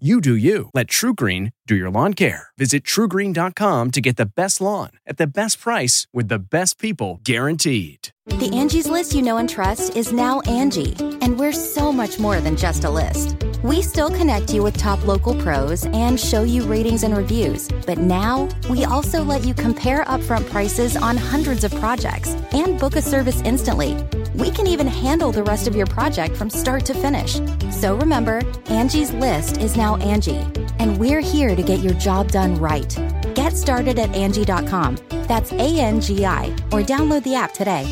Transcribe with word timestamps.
You 0.00 0.20
do 0.20 0.34
you. 0.34 0.70
Let 0.74 0.88
TruGreen 0.88 1.52
do 1.68 1.76
your 1.76 1.88
lawn 1.88 2.14
care. 2.14 2.48
Visit 2.58 2.82
trugreen.com 2.82 3.92
to 3.92 4.00
get 4.00 4.16
the 4.16 4.26
best 4.26 4.60
lawn 4.60 4.90
at 5.06 5.18
the 5.18 5.26
best 5.28 5.60
price 5.60 6.08
with 6.12 6.26
the 6.26 6.40
best 6.40 6.80
people 6.80 7.20
guaranteed. 7.22 8.08
The 8.26 8.50
Angie's 8.52 8.88
list 8.88 9.14
you 9.14 9.22
know 9.22 9.36
and 9.36 9.48
trust 9.48 9.94
is 9.94 10.12
now 10.12 10.40
Angie, 10.40 10.96
and 11.20 11.38
we're 11.38 11.52
so 11.52 11.92
much 11.92 12.18
more 12.18 12.40
than 12.40 12.56
just 12.56 12.82
a 12.82 12.90
list. 12.90 13.36
We 13.62 13.82
still 13.82 14.10
connect 14.10 14.52
you 14.52 14.64
with 14.64 14.76
top 14.76 15.06
local 15.06 15.40
pros 15.40 15.86
and 15.86 16.18
show 16.18 16.42
you 16.42 16.64
ratings 16.64 17.04
and 17.04 17.16
reviews, 17.16 17.68
but 17.86 17.98
now 17.98 18.48
we 18.68 18.84
also 18.84 19.22
let 19.22 19.44
you 19.44 19.54
compare 19.54 20.04
upfront 20.06 20.50
prices 20.50 20.96
on 20.96 21.16
hundreds 21.16 21.62
of 21.62 21.72
projects 21.76 22.30
and 22.52 22.80
book 22.80 22.96
a 22.96 23.02
service 23.02 23.40
instantly. 23.42 23.94
We 24.34 24.50
can 24.50 24.66
even 24.66 24.88
handle 24.88 25.30
the 25.30 25.44
rest 25.44 25.68
of 25.68 25.76
your 25.76 25.86
project 25.86 26.36
from 26.36 26.50
start 26.50 26.84
to 26.86 26.94
finish. 26.94 27.40
So 27.70 27.96
remember, 27.96 28.40
Angie's 28.66 29.12
list 29.12 29.58
is 29.58 29.76
now 29.76 29.96
Angie, 29.96 30.44
and 30.80 30.98
we're 30.98 31.20
here 31.20 31.54
to 31.54 31.62
get 31.62 31.78
your 31.80 31.94
job 31.94 32.32
done 32.32 32.56
right. 32.56 32.98
Get 33.34 33.56
started 33.56 33.98
at 33.98 34.12
Angie.com. 34.14 34.98
That's 35.28 35.52
A 35.52 35.78
N 35.78 36.00
G 36.00 36.26
I, 36.26 36.46
or 36.72 36.82
download 36.82 37.22
the 37.22 37.36
app 37.36 37.52
today. 37.52 37.84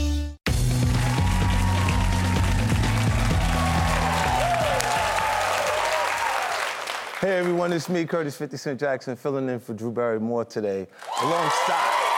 Hey 7.20 7.38
everyone, 7.38 7.72
it's 7.72 7.88
me, 7.88 8.04
Curtis 8.04 8.36
50 8.36 8.56
Cent 8.56 8.80
Jackson, 8.80 9.14
filling 9.14 9.48
in 9.48 9.60
for 9.60 9.74
Drew 9.74 9.92
Barrymore 9.92 10.44
today. 10.44 10.88
Alongside, 11.22 12.11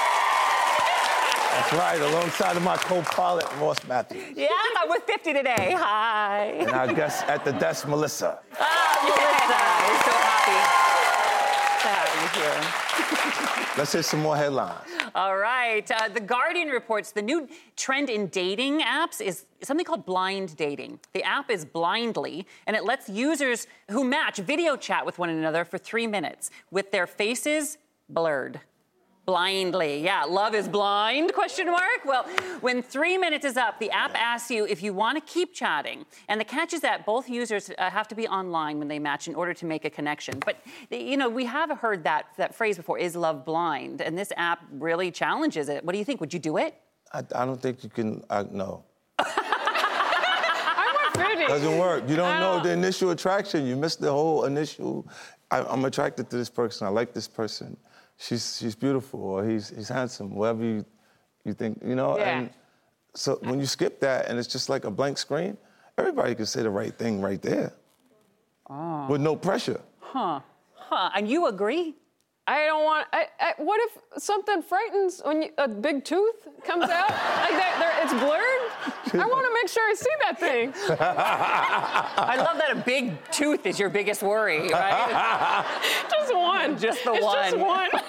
that's 1.54 1.72
right, 1.72 2.00
alongside 2.00 2.56
of 2.56 2.62
my 2.62 2.76
co-pilot, 2.76 3.46
Ross 3.60 3.86
Mathews. 3.86 4.36
Yeah, 4.36 4.48
I'm 4.78 4.88
with 4.88 5.04
50 5.04 5.32
today. 5.32 5.74
Hi. 5.78 6.46
And 6.58 6.70
our 6.70 6.92
guest 6.92 7.24
at 7.26 7.44
the 7.44 7.52
desk, 7.52 7.86
Melissa. 7.86 8.40
Ah, 8.58 8.98
Melissa. 9.04 9.62
We're 9.88 10.02
so 10.02 10.14
happy 10.26 10.58
to 11.82 11.88
have 11.88 12.14
you 12.22 12.40
here. 12.40 13.78
Let's 13.78 13.92
hit 13.92 14.04
some 14.04 14.20
more 14.20 14.36
headlines. 14.36 14.80
All 15.14 15.36
right. 15.36 15.88
Uh, 15.88 16.08
the 16.08 16.20
Guardian 16.20 16.68
reports 16.68 17.12
the 17.12 17.22
new 17.22 17.48
trend 17.76 18.10
in 18.10 18.26
dating 18.28 18.80
apps 18.80 19.20
is 19.20 19.46
something 19.62 19.86
called 19.86 20.04
blind 20.04 20.56
dating. 20.56 20.98
The 21.12 21.22
app 21.22 21.50
is 21.50 21.64
Blindly, 21.64 22.46
and 22.66 22.76
it 22.76 22.84
lets 22.84 23.08
users 23.08 23.68
who 23.90 24.02
match 24.02 24.38
video 24.38 24.76
chat 24.76 25.06
with 25.06 25.20
one 25.20 25.30
another 25.30 25.64
for 25.64 25.78
three 25.78 26.08
minutes 26.08 26.50
with 26.72 26.90
their 26.90 27.06
faces 27.06 27.78
blurred. 28.08 28.60
Blindly, 29.26 30.04
yeah. 30.04 30.24
Love 30.24 30.54
is 30.54 30.68
blind? 30.68 31.32
Question 31.32 31.70
mark. 31.70 32.04
Well, 32.04 32.24
when 32.60 32.82
three 32.82 33.16
minutes 33.16 33.46
is 33.46 33.56
up, 33.56 33.78
the 33.78 33.90
app 33.90 34.14
asks 34.14 34.50
you 34.50 34.66
if 34.66 34.82
you 34.82 34.92
want 34.92 35.16
to 35.16 35.32
keep 35.32 35.54
chatting, 35.54 36.04
and 36.28 36.38
the 36.38 36.44
catch 36.44 36.74
is 36.74 36.82
that 36.82 37.06
both 37.06 37.28
users 37.30 37.70
uh, 37.78 37.88
have 37.88 38.06
to 38.08 38.14
be 38.14 38.28
online 38.28 38.78
when 38.78 38.88
they 38.88 38.98
match 38.98 39.26
in 39.26 39.34
order 39.34 39.54
to 39.54 39.64
make 39.64 39.86
a 39.86 39.90
connection. 39.90 40.38
But 40.40 40.58
you 40.90 41.16
know, 41.16 41.30
we 41.30 41.46
have 41.46 41.70
heard 41.78 42.04
that 42.04 42.26
that 42.36 42.54
phrase 42.54 42.76
before: 42.76 42.98
"Is 42.98 43.16
love 43.16 43.46
blind?" 43.46 44.02
And 44.02 44.18
this 44.18 44.30
app 44.36 44.60
really 44.70 45.10
challenges 45.10 45.70
it. 45.70 45.82
What 45.84 45.92
do 45.92 45.98
you 45.98 46.04
think? 46.04 46.20
Would 46.20 46.34
you 46.34 46.40
do 46.40 46.58
it? 46.58 46.74
I, 47.14 47.20
I 47.34 47.46
don't 47.46 47.62
think 47.62 47.82
you 47.82 47.88
can, 47.88 48.22
I, 48.28 48.42
no. 48.42 48.84
Doesn't 51.48 51.78
work. 51.78 52.08
You 52.08 52.16
don't 52.16 52.40
know 52.40 52.62
the 52.62 52.72
initial 52.72 53.10
attraction. 53.10 53.66
You 53.66 53.76
miss 53.76 53.96
the 53.96 54.10
whole 54.10 54.44
initial. 54.44 55.08
I, 55.50 55.62
I'm 55.62 55.84
attracted 55.84 56.28
to 56.30 56.36
this 56.36 56.50
person. 56.50 56.86
I 56.86 56.90
like 56.90 57.12
this 57.12 57.28
person. 57.28 57.76
She's 58.16 58.58
she's 58.58 58.74
beautiful, 58.74 59.20
or 59.20 59.48
he's 59.48 59.70
he's 59.70 59.88
handsome. 59.88 60.34
Whatever 60.34 60.64
you 60.64 60.84
you 61.44 61.52
think, 61.52 61.80
you 61.84 61.94
know. 61.94 62.18
Yeah. 62.18 62.38
And 62.38 62.50
so 63.14 63.38
when 63.42 63.60
you 63.60 63.66
skip 63.66 64.00
that, 64.00 64.28
and 64.28 64.38
it's 64.38 64.48
just 64.48 64.68
like 64.68 64.84
a 64.84 64.90
blank 64.90 65.18
screen, 65.18 65.56
everybody 65.98 66.34
can 66.34 66.46
say 66.46 66.62
the 66.62 66.70
right 66.70 66.96
thing 66.96 67.20
right 67.20 67.40
there, 67.40 67.72
oh. 68.70 69.06
with 69.08 69.20
no 69.20 69.36
pressure. 69.36 69.80
Huh? 70.00 70.40
Huh? 70.74 71.10
And 71.14 71.28
you 71.28 71.46
agree? 71.46 71.94
I 72.46 72.66
don't 72.66 72.84
want. 72.84 73.06
I, 73.12 73.26
I, 73.40 73.54
what 73.56 73.80
if 73.84 74.22
something 74.22 74.62
frightens 74.62 75.22
when 75.24 75.42
you, 75.42 75.48
a 75.56 75.66
big 75.66 76.04
tooth 76.04 76.46
comes 76.64 76.84
out? 76.84 77.08
like 77.08 77.56
that, 77.56 77.76
there, 77.80 78.04
it's 78.04 78.12
blurred. 78.12 78.63
I 79.14 79.26
want 79.26 79.46
to 79.46 79.54
make 79.54 79.68
sure 79.68 79.82
I 79.88 79.94
see 79.94 80.10
that 80.22 80.40
thing. 80.40 80.72
I 81.00 82.36
love 82.38 82.58
that 82.58 82.70
a 82.72 82.76
big 82.76 83.12
tooth 83.30 83.66
is 83.66 83.78
your 83.78 83.90
biggest 83.90 84.22
worry, 84.22 84.68
right? 84.68 85.64
Just 86.10 86.34
one. 86.34 86.78
Just 86.78 87.04
the 87.04 87.12
it's 87.14 87.24
one. 87.24 87.50
Just 87.50 87.56
one. 87.58 87.90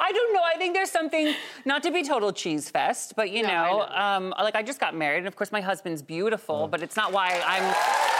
I 0.00 0.10
don't 0.12 0.34
know. 0.34 0.40
I 0.44 0.56
think 0.56 0.74
there's 0.74 0.90
something, 0.90 1.34
not 1.64 1.82
to 1.84 1.90
be 1.90 2.02
total 2.02 2.32
cheese 2.32 2.68
fest, 2.70 3.14
but 3.16 3.30
you 3.30 3.42
No, 3.42 3.48
know, 3.48 3.80
I 3.82 4.16
Um, 4.16 4.34
like 4.38 4.54
I 4.54 4.62
just 4.62 4.80
got 4.80 4.94
married, 4.94 5.18
and 5.18 5.26
of 5.26 5.36
course 5.36 5.52
my 5.52 5.60
husband's 5.60 6.02
beautiful, 6.02 6.68
but 6.68 6.82
it's 6.82 6.96
not 6.96 7.12
why 7.12 7.28
I'm 7.46 7.64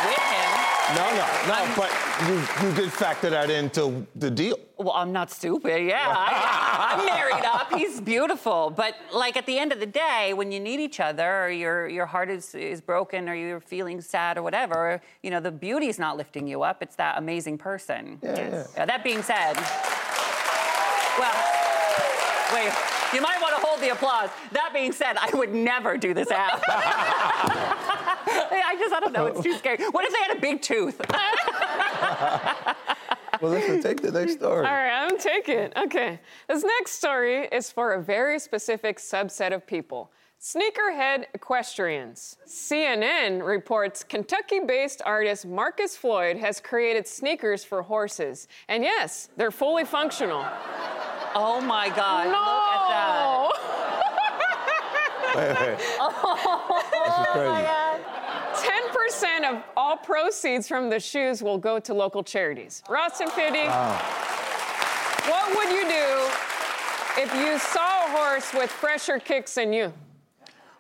with 0.07 0.19
him. 0.19 0.51
No, 0.97 1.07
no, 1.21 1.27
no. 1.49 1.75
But 1.77 1.91
you 2.29 2.69
you 2.69 2.75
did 2.75 2.93
factor 2.93 3.31
that 3.31 3.51
into 3.51 4.07
the 4.17 4.31
deal. 4.31 4.59
Well, 4.77 4.93
I'm 4.93 5.13
not 5.13 5.31
stupid. 5.31 5.87
Yeah, 5.87 6.13
I, 6.17 6.97
I'm 6.99 7.07
married 7.15 7.45
up. 7.45 7.73
He's 7.75 8.01
beautiful, 8.01 8.71
but 8.71 8.95
like 9.13 9.37
at 9.37 9.47
the 9.47 9.57
end 9.59 9.73
of 9.73 9.79
the 9.79 9.87
day, 9.87 10.33
when 10.35 10.51
you 10.51 10.59
need 10.59 10.81
each 10.81 10.99
other, 10.99 11.45
or 11.45 11.51
your 11.51 11.89
your 11.89 12.07
heart 12.07 12.29
is 12.29 12.55
is 12.55 12.81
broken, 12.81 13.29
or 13.29 13.35
you're 13.35 13.61
feeling 13.61 14.01
sad, 14.01 14.37
or 14.37 14.43
whatever, 14.43 15.01
you 15.23 15.31
know, 15.31 15.39
the 15.41 15.53
beauty's 15.53 15.99
not 15.99 16.17
lifting 16.17 16.47
you 16.49 16.63
up. 16.63 16.83
It's 16.83 16.97
that 16.97 17.19
amazing 17.19 17.59
person. 17.59 18.19
Yeah, 18.23 18.65
Yeah, 18.77 18.85
that 18.87 19.05
being 19.05 19.23
said, 19.23 19.55
well, 21.19 21.35
wait, 22.53 22.73
you 23.15 23.21
might 23.21 23.41
want 23.41 23.55
to 23.57 23.61
hold 23.65 23.81
the 23.81 23.91
applause. 23.91 24.31
That 24.53 24.73
being 24.73 24.91
said, 24.93 25.17
I 25.17 25.31
would 25.37 25.55
never 25.55 25.97
do 25.97 26.15
this 26.15 26.31
app. 26.33 26.61
I 28.67 28.77
just, 28.79 28.93
I 28.93 28.99
don't 29.01 29.13
know, 29.13 29.27
it's 29.27 29.41
too 29.41 29.55
scary. 29.55 29.79
What 29.91 30.05
if 30.05 30.13
they 30.13 30.19
had 30.27 30.37
a 30.37 30.41
big 30.41 30.61
tooth? 30.63 31.01
Well, 33.45 33.53
listen, 33.53 33.83
take 33.83 34.01
the 34.01 34.11
next 34.11 34.35
story. 34.39 34.67
All 34.67 34.73
right, 34.73 35.05
I'm 35.05 35.19
taking. 35.19 35.59
It. 35.59 35.73
Okay. 35.77 36.19
This 36.49 36.65
next 36.65 36.93
story 36.93 37.47
is 37.53 37.71
for 37.71 37.93
a 37.93 38.03
very 38.03 38.39
specific 38.39 38.99
subset 38.99 39.53
of 39.53 39.67
people. 39.67 40.11
Sneakerhead 40.41 41.27
equestrians. 41.35 42.39
CNN 42.47 43.47
reports 43.47 44.03
Kentucky 44.03 44.61
based 44.61 45.03
artist 45.05 45.47
Marcus 45.47 45.95
Floyd 45.95 46.39
has 46.39 46.59
created 46.61 47.07
sneakers 47.07 47.65
for 47.65 47.83
horses. 47.83 48.49
And 48.69 48.83
yes, 48.83 49.29
they're 49.37 49.51
fully 49.51 49.85
functional. 49.85 50.47
Oh 51.35 51.61
my 51.61 51.89
God, 51.91 52.27
no! 52.27 53.51
look 55.35 55.41
at 55.41 55.59
that. 55.59 55.59
Wait, 55.59 55.79
wait. 55.79 55.87
Oh 56.01 56.83
this 56.93 57.19
is 57.19 57.27
crazy. 57.33 57.84
10% 59.25 59.51
of 59.51 59.63
all 59.77 59.97
proceeds 59.97 60.69
from 60.69 60.91
the 60.91 61.01
shoes 61.01 61.43
will 61.43 61.59
go 61.59 61.79
to 61.79 61.95
local 61.95 62.23
charities. 62.23 62.83
Ross 62.89 63.21
and 63.21 63.31
Fiddy, 63.33 63.67
what 65.29 65.57
would 65.57 65.71
you 65.71 65.89
do 65.89 67.23
if 67.23 67.35
you 67.35 67.59
saw 67.59 68.07
a 68.07 68.11
horse 68.11 68.53
with 68.53 68.71
fresher 68.71 69.19
kicks 69.19 69.55
than 69.55 69.73
you? 69.73 69.93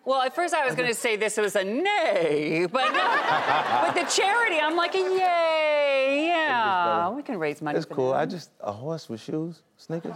Well, 0.04 0.20
at 0.20 0.34
first 0.34 0.52
I 0.52 0.66
was 0.66 0.74
going 0.74 0.88
to 0.88 0.94
say 0.94 1.16
this 1.16 1.38
was 1.38 1.56
a 1.56 1.64
nay, 1.64 2.66
but 2.70 2.92
no. 2.92 3.86
with 3.86 3.94
the 3.94 4.14
charity, 4.14 4.58
I'm 4.60 4.76
like, 4.76 4.94
a 4.94 4.98
yay, 4.98 6.26
yeah, 6.26 7.08
we 7.08 7.22
can 7.22 7.38
raise 7.38 7.62
money. 7.62 7.78
It's 7.78 7.86
for 7.86 7.94
cool. 7.94 8.10
them. 8.10 8.18
I 8.18 8.26
just 8.26 8.50
a 8.60 8.70
horse 8.70 9.08
with 9.08 9.22
shoes, 9.22 9.62
sneakers. 9.78 10.14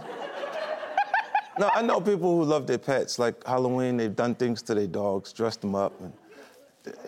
no, 1.57 1.71
I 1.73 1.81
know 1.81 1.99
people 1.99 2.37
who 2.37 2.43
love 2.43 2.67
their 2.67 2.77
pets. 2.77 3.17
Like 3.17 3.43
Halloween, 3.47 3.97
they've 3.97 4.15
done 4.15 4.35
things 4.35 4.61
to 4.63 4.75
their 4.75 4.85
dogs, 4.85 5.33
dressed 5.33 5.61
them 5.61 5.73
up, 5.73 5.99
and 6.01 6.13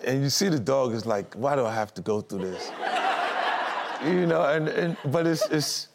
and 0.06 0.24
you 0.24 0.30
see 0.30 0.50
the 0.50 0.60
dog 0.60 0.94
is 0.94 1.06
like, 1.06 1.34
why 1.36 1.56
do 1.56 1.66
I 1.66 1.74
have 1.74 1.94
to 1.96 2.02
go 2.02 2.22
through 2.22 2.52
this? 2.52 2.72
you 4.06 4.26
know, 4.26 4.44
and, 4.44 4.68
and 4.68 4.98
but 5.06 5.28
it's 5.28 5.48
it's 5.50 5.88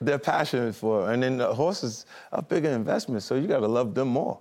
they're 0.00 0.18
passionate 0.18 0.74
for 0.74 1.10
it. 1.10 1.14
And 1.14 1.22
then 1.22 1.38
the 1.38 1.52
horses 1.52 2.06
are 2.32 2.42
bigger 2.42 2.70
investment, 2.70 3.22
so 3.22 3.34
you 3.34 3.46
gotta 3.46 3.66
love 3.66 3.94
them 3.94 4.08
more. 4.08 4.38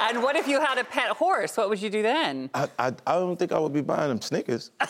And 0.00 0.22
what 0.22 0.36
if 0.36 0.46
you 0.46 0.60
had 0.60 0.78
a 0.78 0.84
pet 0.84 1.10
horse? 1.10 1.56
What 1.56 1.68
would 1.68 1.82
you 1.82 1.90
do 1.90 2.02
then? 2.02 2.50
I, 2.54 2.68
I, 2.78 2.92
I 3.06 3.14
don't 3.14 3.36
think 3.36 3.52
I 3.52 3.58
would 3.58 3.72
be 3.72 3.80
buying 3.80 4.08
them 4.08 4.20
sneakers. 4.20 4.70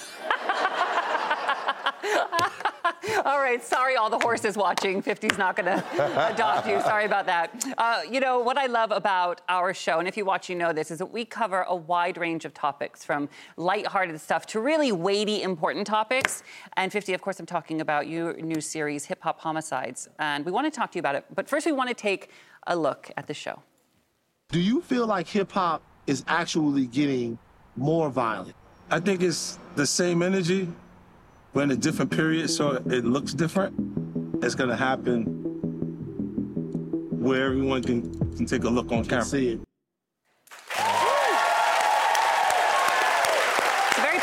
All 3.25 3.39
right, 3.39 3.63
sorry, 3.63 3.97
all 3.97 4.11
the 4.11 4.19
horses 4.19 4.57
watching. 4.57 5.03
50's 5.03 5.39
not 5.39 5.57
going 5.57 5.67
to 5.97 6.33
adopt 6.33 6.67
you. 6.67 6.81
Sorry 6.81 7.05
about 7.05 7.27
that. 7.27 7.65
Uh, 7.79 8.03
you 8.11 8.21
know, 8.21 8.41
what 8.41 8.59
I 8.59 8.67
love 8.67 8.91
about 8.91 9.41
our 9.49 9.73
show, 9.73 9.99
and 9.99 10.09
if 10.09 10.17
you 10.17 10.25
watch, 10.25 10.49
you 10.49 10.57
know 10.57 10.73
this, 10.73 10.91
is 10.91 10.99
that 10.99 11.07
we 11.07 11.25
cover 11.25 11.63
a 11.63 11.75
wide 11.75 12.19
range 12.19 12.45
of 12.45 12.53
topics 12.53 13.05
from 13.05 13.29
lighthearted 13.57 14.21
stuff 14.21 14.47
to 14.47 14.61
really 14.61 14.93
weighty, 14.93 15.43
important 15.43 15.87
topics. 15.87 16.43
And 16.77 16.93
50, 16.93 17.15
of 17.15 17.23
course, 17.23 17.41
I'm 17.41 17.47
talking 17.47 17.81
about 17.81 18.09
your 18.09 18.35
new 18.35 18.61
series, 18.61 19.05
Hip 19.07 19.23
Hop 19.23 19.41
Homicides. 19.41 20.09
And 20.19 20.45
we 20.45 20.53
want 20.53 20.73
to 20.73 20.77
talk 20.77 20.93
to 20.93 20.97
you 20.97 21.01
about 21.01 21.15
it. 21.15 21.25
But 21.35 21.49
first, 21.49 21.67
we 21.67 21.73
want 21.73 21.89
to 21.89 21.95
take 21.95 22.31
a 22.67 22.77
look 22.77 23.11
at 23.17 23.27
the 23.27 23.35
show. 23.35 23.63
Do 24.51 24.61
you 24.61 24.81
feel 24.83 25.07
like 25.07 25.29
hip 25.29 25.53
hop 25.53 25.83
is 26.07 26.25
actually 26.27 26.87
getting 26.87 27.39
more 27.77 28.11
violent? 28.11 28.55
I 28.91 29.01
think 29.01 29.23
it's 29.23 29.59
the 29.77 29.87
same 29.87 30.23
energy, 30.23 30.69
but 31.59 31.65
in 31.65 31.71
a 31.73 31.77
different 31.77 32.09
period, 32.13 32.49
so 32.49 32.81
it 32.87 33.05
looks 33.05 33.35
different. 33.35 33.75
It's 34.45 34.55
gonna 34.55 34.77
happen 34.77 35.25
where 37.21 37.47
everyone 37.47 37.83
can, 37.83 38.17
can 38.37 38.47
take 38.47 38.63
a 38.63 38.69
look 38.69 38.93
on 38.93 39.05
camera. 39.05 39.25
See 39.25 39.49
it. 39.49 39.61
It's 43.89 43.99
a 43.99 44.03
very 44.03 44.21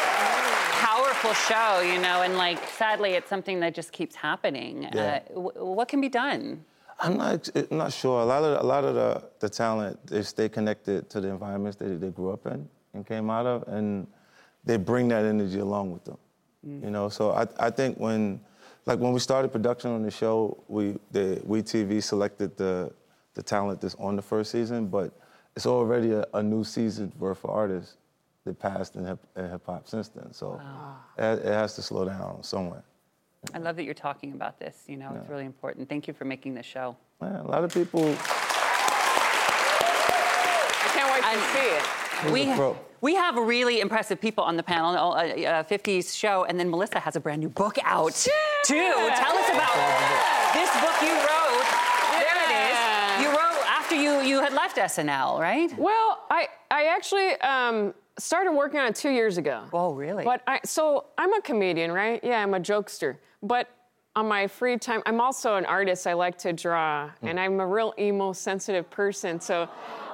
powerful 0.72 1.34
show, 1.34 1.82
you 1.82 2.00
know, 2.00 2.22
and 2.22 2.38
like, 2.38 2.66
sadly, 2.70 3.16
it's 3.16 3.28
something 3.28 3.60
that 3.60 3.76
just 3.76 3.92
keeps 3.92 4.16
happening. 4.16 4.84
Yeah. 4.94 5.20
Uh, 5.32 5.34
w- 5.34 5.66
what 5.76 5.90
can 5.90 6.00
be 6.00 6.08
done? 6.08 6.64
I'm 7.02 7.18
not, 7.18 7.50
I'm 7.54 7.78
not 7.78 7.92
sure. 7.92 8.22
A 8.22 8.26
lot 8.26 8.46
of, 8.46 8.64
a 8.64 8.66
lot 8.66 8.86
of 8.86 8.96
the, 8.96 9.22
the 9.42 9.50
talent, 9.50 10.08
they 10.08 10.22
stay 10.22 10.48
connected 10.48 11.10
to 11.10 11.20
the 11.20 11.28
environments 11.28 11.76
they, 11.76 11.96
they 11.98 12.12
grew 12.12 12.32
up 12.32 12.46
in 12.46 12.70
and 12.94 13.06
came 13.06 13.30
out 13.30 13.46
of, 13.46 13.68
and 13.68 14.08
they 14.64 14.78
bring 14.78 15.10
that 15.10 15.26
energy 15.26 15.60
along 15.60 15.92
with 15.92 16.06
them. 16.06 16.18
You 16.66 16.90
know, 16.90 17.10
so 17.10 17.32
I, 17.32 17.48
I 17.60 17.70
think 17.70 18.00
when, 18.00 18.40
like 18.88 18.98
when 19.00 19.14
we 19.14 19.20
started 19.20 19.50
production 19.52 19.92
on 19.92 20.02
the 20.02 20.10
show, 20.10 20.64
we, 20.68 20.98
the, 21.12 21.40
we 21.46 21.62
TV 21.62 22.02
selected 22.02 22.58
the, 22.58 22.92
the 23.36 23.44
talent 23.44 23.82
that's 23.82 23.94
on 24.00 24.16
the 24.16 24.22
first 24.24 24.52
season, 24.52 24.88
but 24.88 25.14
it's 25.56 25.68
already 25.68 26.12
a, 26.14 26.26
a 26.34 26.42
new 26.42 26.64
season 26.64 27.14
worth 27.20 27.44
of 27.44 27.52
artists 27.52 27.98
that 28.46 28.58
passed 28.60 28.96
in 28.96 29.06
hip, 29.06 29.20
in 29.36 29.48
hip 29.50 29.62
hop 29.66 29.88
since 29.88 30.08
then. 30.10 30.34
So 30.34 30.60
it, 31.20 31.40
it 31.40 31.46
has 31.46 31.76
to 31.76 31.84
slow 31.84 32.06
down 32.06 32.42
somewhere. 32.42 32.84
I 33.54 33.60
love 33.60 33.76
that 33.76 33.84
you're 33.84 33.94
talking 33.94 34.34
about 34.34 34.60
this. 34.60 34.86
You 34.88 34.98
know, 34.98 35.16
it's 35.20 35.30
really 35.30 35.46
important. 35.46 35.88
Thank 35.88 36.08
you 36.08 36.16
for 36.16 36.26
making 36.26 36.56
this 36.56 36.66
show. 36.66 36.98
Yeah, 37.22 37.42
a 37.42 37.44
lot 37.44 37.64
of 37.64 37.72
people. 37.72 38.04
I 40.82 40.90
can't 40.94 41.14
wait 41.14 41.22
to 41.22 41.28
And- 41.28 41.42
see 41.54 41.76
it. 41.78 42.05
We, 42.32 42.50
a 42.50 42.76
we 43.02 43.16
have 43.16 43.36
really 43.36 43.82
impressive 43.82 44.20
people 44.20 44.44
on 44.44 44.58
the 44.58 44.64
panel, 44.64 44.96
uh, 45.14 45.18
uh, 45.18 45.64
50s 45.64 46.18
show, 46.18 46.46
and 46.46 46.60
then 46.60 46.70
Melissa 46.70 47.00
has 47.00 47.16
a 47.16 47.20
brand 47.20 47.42
new 47.42 47.50
book 47.50 47.78
out 47.84 48.14
too. 48.16 48.32
Tell 48.66 49.38
us 49.38 49.50
about 49.50 49.76
this 50.54 50.72
book 50.82 50.96
you 51.02 51.14
wrote. 51.14 51.68
There 52.18 52.42
it 52.46 52.52
is. 52.72 53.24
You 53.24 53.30
wrote 53.30 53.64
after 53.68 53.96
you, 53.96 54.22
you 54.22 54.42
had 54.42 54.54
left 54.54 54.78
SNL, 54.78 55.40
right? 55.40 55.78
Well, 55.78 56.26
I 56.32 56.48
I 56.72 56.86
actually 56.86 57.34
um, 57.42 57.94
started 58.18 58.54
working 58.54 58.80
on 58.80 58.88
it 58.88 58.96
two 58.96 59.12
years 59.12 59.38
ago. 59.38 59.66
Oh, 59.72 59.94
really? 59.94 60.24
But 60.24 60.42
I 60.48 60.60
so 60.64 61.06
I'm 61.18 61.34
a 61.34 61.42
comedian, 61.42 61.92
right? 61.92 62.20
Yeah, 62.24 62.42
I'm 62.42 62.54
a 62.54 62.60
jokester. 62.60 63.18
But 63.44 63.70
on 64.16 64.28
my 64.28 64.48
free 64.48 64.78
time, 64.78 65.04
I'm 65.06 65.20
also 65.20 65.56
an 65.56 65.66
artist. 65.66 66.08
I 66.08 66.14
like 66.14 66.38
to 66.40 66.54
draw, 66.54 67.12
and 67.22 67.40
I'm 67.40 67.60
a 67.60 67.68
real 67.68 67.94
emo 68.00 68.32
sensitive 68.32 68.90
person. 68.90 69.40
So, 69.42 69.68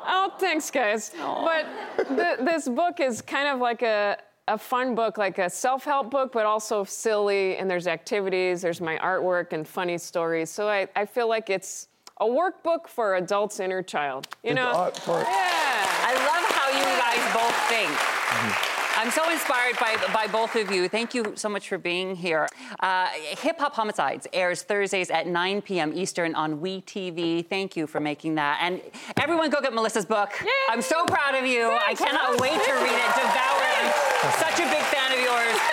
oh, 0.05 0.33
thanks, 0.39 0.69
guys. 0.71 1.11
But 1.17 1.65
th- 2.07 2.39
this 2.39 2.67
book 2.67 2.99
is 2.99 3.21
kind 3.21 3.47
of 3.47 3.59
like 3.59 3.81
a 3.81 4.17
a 4.47 4.57
fun 4.57 4.95
book, 4.95 5.17
like 5.17 5.37
a 5.37 5.49
self-help 5.49 6.09
book, 6.09 6.31
but 6.33 6.45
also 6.45 6.83
silly. 6.83 7.55
And 7.57 7.69
there's 7.69 7.87
activities, 7.87 8.61
there's 8.61 8.81
my 8.81 8.97
artwork 8.97 9.53
and 9.53 9.65
funny 9.65 9.97
stories. 9.97 10.49
So 10.49 10.67
I, 10.67 10.87
I 10.95 11.05
feel 11.05 11.29
like 11.29 11.49
it's 11.49 11.87
a 12.19 12.25
workbook 12.25 12.87
for 12.87 13.15
adults' 13.15 13.59
inner 13.59 13.81
child. 13.83 14.27
You 14.43 14.49
Did 14.49 14.57
the 14.57 14.61
know? 14.63 14.71
art 14.71 14.95
part- 15.05 15.27
Yeah. 15.27 15.33
I 15.33 16.13
love 16.15 16.45
how 16.51 16.69
you 16.77 16.83
guys 16.99 17.33
both 17.33 17.55
think. 17.69 18.70
I'm 19.01 19.09
so 19.09 19.27
inspired 19.31 19.79
by, 19.79 19.97
by 20.13 20.27
both 20.27 20.55
of 20.55 20.69
you. 20.69 20.87
Thank 20.87 21.15
you 21.15 21.33
so 21.35 21.49
much 21.49 21.67
for 21.67 21.79
being 21.79 22.15
here. 22.15 22.47
Uh, 22.81 23.07
Hip 23.39 23.57
Hop 23.57 23.73
Homicides 23.73 24.27
airs 24.31 24.61
Thursdays 24.61 25.09
at 25.09 25.25
9 25.25 25.63
p.m. 25.63 25.91
Eastern 25.95 26.35
on 26.35 26.59
WeTV. 26.59 27.47
Thank 27.47 27.75
you 27.75 27.87
for 27.87 27.99
making 27.99 28.35
that. 28.35 28.59
And 28.61 28.79
everyone 29.17 29.49
go 29.49 29.59
get 29.59 29.73
Melissa's 29.73 30.05
book. 30.05 30.29
I'm 30.69 30.83
so 30.83 31.03
proud 31.07 31.33
of 31.33 31.47
you. 31.47 31.71
I 31.83 31.95
cannot 31.95 32.39
wait 32.39 32.51
to 32.51 32.73
read 32.73 32.93
it, 32.93 33.15
devour 33.17 33.63
it. 33.63 33.91
I'm 34.21 34.33
such 34.37 34.59
a 34.59 34.69
big 34.69 34.83
fan 34.93 35.13
of 35.13 35.19
yours. 35.19 35.57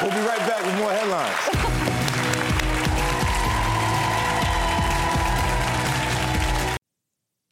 We'll 0.00 0.12
be 0.12 0.28
right 0.28 0.38
back 0.38 0.64
with 0.64 0.76
more 0.78 0.92
headlines. 0.92 1.34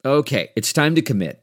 Okay, 0.05 0.51
it's 0.55 0.73
time 0.73 0.95
to 0.95 1.03
commit. 1.03 1.43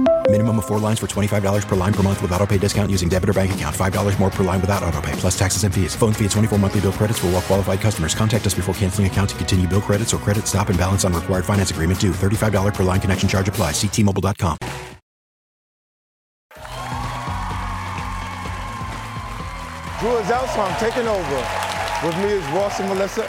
Minimum 0.31 0.59
of 0.59 0.65
four 0.65 0.79
lines 0.79 0.97
for 0.97 1.07
$25 1.07 1.67
per 1.67 1.75
line 1.75 1.93
per 1.93 2.01
month 2.03 2.21
with 2.21 2.31
auto 2.31 2.47
pay 2.47 2.57
discount 2.57 2.89
using 2.89 3.09
debit 3.09 3.27
or 3.27 3.33
bank 3.33 3.53
account. 3.53 3.75
$5 3.75 4.17
more 4.17 4.29
per 4.29 4.45
line 4.45 4.61
without 4.61 4.81
auto 4.81 5.01
pay, 5.01 5.11
plus 5.17 5.37
taxes 5.37 5.65
and 5.65 5.75
fees. 5.75 5.93
Phone 5.93 6.13
fee 6.13 6.23
at 6.23 6.31
24 6.31 6.57
monthly 6.57 6.79
bill 6.79 6.93
credits 6.93 7.19
for 7.19 7.27
all 7.27 7.33
well 7.33 7.41
qualified 7.41 7.81
customers. 7.81 8.15
Contact 8.15 8.47
us 8.47 8.53
before 8.53 8.73
canceling 8.75 9.07
account 9.07 9.31
to 9.31 9.35
continue 9.35 9.67
bill 9.67 9.81
credits 9.81 10.13
or 10.13 10.19
credit 10.19 10.47
stop 10.47 10.69
and 10.69 10.79
balance 10.79 11.03
on 11.03 11.11
required 11.11 11.43
finance 11.43 11.71
agreement 11.71 11.99
due. 11.99 12.11
$35 12.11 12.73
per 12.73 12.83
line 12.83 13.01
connection 13.01 13.27
charge 13.27 13.49
applies. 13.49 13.73
Ctmobile.com. 13.73 14.57
Drew 19.99 20.17
is 20.17 20.31
out, 20.31 20.47
so 20.47 20.61
I'm 20.61 20.79
taking 20.79 21.07
over. 21.07 22.07
With 22.07 22.15
me 22.23 22.31
is 22.39 22.45
Ross 22.53 22.79
and 22.79 22.87
Melissa. 22.87 23.27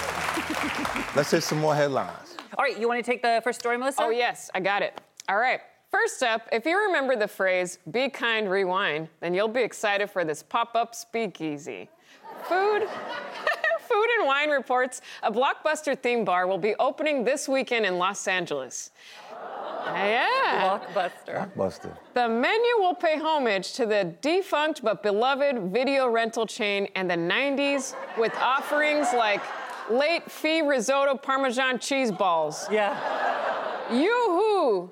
Let's 1.17 1.33
hit 1.33 1.43
some 1.43 1.59
more 1.59 1.75
headlines. 1.75 2.37
All 2.57 2.65
right, 2.65 2.79
you 2.79 2.87
want 2.87 3.05
to 3.05 3.11
take 3.11 3.23
the 3.23 3.41
first 3.43 3.59
story, 3.59 3.77
Melissa? 3.77 4.03
Oh, 4.03 4.11
yes, 4.11 4.53
I 4.55 4.61
got 4.61 4.83
it. 4.83 5.01
All 5.29 5.37
right. 5.37 5.61
First 5.93 6.23
up, 6.23 6.49
if 6.51 6.65
you 6.65 6.79
remember 6.87 7.17
the 7.17 7.29
phrase, 7.29 7.79
be 7.91 8.09
kind, 8.09 8.51
rewind, 8.51 9.09
then 9.21 9.35
you'll 9.35 9.47
be 9.47 9.61
excited 9.61 10.11
for 10.11 10.25
this 10.25 10.43
pop 10.43 10.75
up 10.75 10.95
speakeasy. 10.95 11.91
Food. 12.49 12.89
Food 13.81 14.07
and 14.19 14.27
Wine 14.27 14.49
reports 14.49 15.03
a 15.23 15.31
blockbuster 15.31 15.99
theme 15.99 16.25
bar 16.25 16.47
will 16.47 16.57
be 16.57 16.75
opening 16.79 17.25
this 17.25 17.47
weekend 17.47 17.85
in 17.85 17.99
Los 17.99 18.27
Angeles. 18.27 18.91
Yeah. 19.85 20.81
Blockbuster. 20.95 21.53
Blockbuster. 21.55 21.97
The 22.15 22.27
menu 22.27 22.79
will 22.79 22.95
pay 22.95 23.19
homage 23.19 23.75
to 23.75 23.85
the 23.85 24.15
defunct 24.23 24.83
but 24.83 25.03
beloved 25.03 25.73
video 25.75 26.09
rental 26.09 26.47
chain 26.47 26.89
and 26.95 27.11
the 27.11 27.17
90s 27.17 27.95
with 28.17 28.35
offerings 28.37 29.09
like 29.13 29.43
late 29.91 30.31
fee 30.31 30.63
risotto 30.63 31.17
parmesan 31.17 31.79
cheese 31.79 32.11
balls. 32.11 32.67
Yeah. 32.71 32.97
Yoo-hoo! 33.93 34.91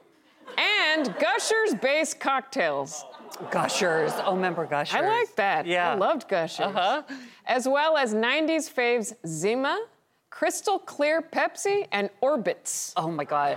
And 0.91 1.15
Gushers 1.19 1.75
based 1.81 2.19
cocktails. 2.19 3.05
Gushers. 3.51 4.13
Oh, 4.25 4.35
remember 4.35 4.67
Gushers? 4.67 5.01
I 5.01 5.07
like 5.07 5.35
that. 5.37 5.65
Yeah. 5.67 5.93
I 5.93 5.95
loved 5.95 6.29
Gushers. 6.29 6.67
Uh-huh. 6.67 7.03
As 7.47 7.69
well 7.69 7.97
as 7.97 8.13
90s 8.13 8.69
faves 8.73 9.15
Zima, 9.27 9.87
Crystal 10.31 10.79
Clear 10.79 11.23
Pepsi, 11.23 11.87
and 11.93 12.11
Orbitz. 12.23 12.93
Oh 12.97 13.11
my 13.11 13.25
God. 13.25 13.57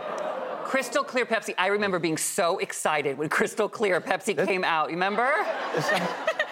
Crystal 0.64 1.04
Clear 1.04 1.26
Pepsi. 1.26 1.54
I 1.58 1.68
remember 1.68 2.00
being 2.00 2.18
so 2.18 2.60
excited 2.60 3.18
when 3.18 3.30
Crystal 3.30 3.68
Clear 3.68 4.00
Pepsi 4.00 4.36
came 4.46 4.64
out. 4.64 4.90
You 4.90 4.96
remember? 4.96 5.30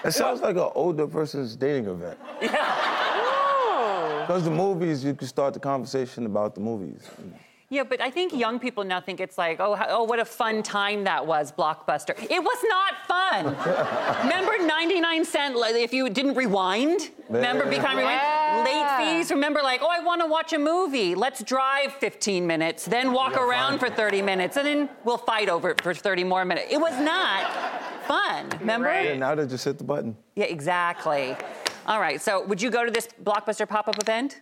It 0.03 0.11
sounds 0.13 0.41
like 0.41 0.55
an 0.55 0.69
older 0.73 1.07
person's 1.07 1.55
dating 1.55 1.85
event. 1.87 2.17
Oh. 2.41 4.25
Because 4.27 4.43
the 4.43 4.51
movies, 4.51 5.03
you 5.03 5.13
can 5.13 5.27
start 5.27 5.53
the 5.53 5.59
conversation 5.59 6.25
about 6.25 6.55
the 6.55 6.61
movies. 6.61 7.07
Yeah, 7.71 7.85
but 7.85 8.01
I 8.01 8.11
think 8.11 8.33
young 8.33 8.59
people 8.59 8.83
now 8.83 8.99
think 8.99 9.21
it's 9.21 9.37
like, 9.37 9.61
oh, 9.61 9.75
how, 9.75 9.85
oh, 9.87 10.03
what 10.03 10.19
a 10.19 10.25
fun 10.25 10.61
time 10.61 11.05
that 11.05 11.25
was, 11.25 11.53
Blockbuster. 11.53 12.13
It 12.29 12.43
was 12.43 12.65
not 12.67 12.93
fun. 13.07 14.23
Remember 14.23 14.51
99 14.61 15.23
cent, 15.23 15.55
if 15.57 15.93
you 15.93 16.09
didn't 16.09 16.33
rewind? 16.33 17.11
Remember 17.29 17.65
Become 17.65 17.95
Rewind? 17.99 18.65
Late 18.65 18.97
fees? 18.97 19.31
Remember, 19.31 19.61
like, 19.63 19.79
oh, 19.81 19.87
I 19.89 19.99
want 20.03 20.19
to 20.19 20.27
watch 20.27 20.51
a 20.51 20.59
movie. 20.59 21.15
Let's 21.15 21.41
drive 21.43 21.93
15 21.93 22.45
minutes, 22.45 22.83
then 22.83 23.13
walk 23.13 23.35
Yeah, 23.35 23.47
around 23.47 23.79
fine. 23.79 23.89
for 23.91 23.95
30 23.95 24.21
minutes, 24.21 24.57
and 24.57 24.67
then 24.67 24.89
we'll 25.05 25.17
fight 25.17 25.47
over 25.47 25.69
it 25.69 25.79
for 25.81 25.93
30 25.93 26.25
more 26.25 26.43
minutes. 26.43 26.67
It 26.69 26.77
was 26.81 26.99
not 26.99 27.49
fun, 28.05 28.49
remember? 28.59 28.91
Yeah, 29.01 29.15
now 29.15 29.33
they 29.33 29.47
just 29.47 29.63
hit 29.63 29.77
the 29.77 29.85
button. 29.85 30.17
Yeah, 30.35 30.43
exactly. 30.45 31.37
All 31.87 32.01
right, 32.01 32.21
so 32.21 32.45
would 32.45 32.61
you 32.61 32.69
go 32.69 32.83
to 32.83 32.91
this 32.91 33.07
Blockbuster 33.23 33.67
pop 33.67 33.87
up 33.87 33.97
event? 34.01 34.41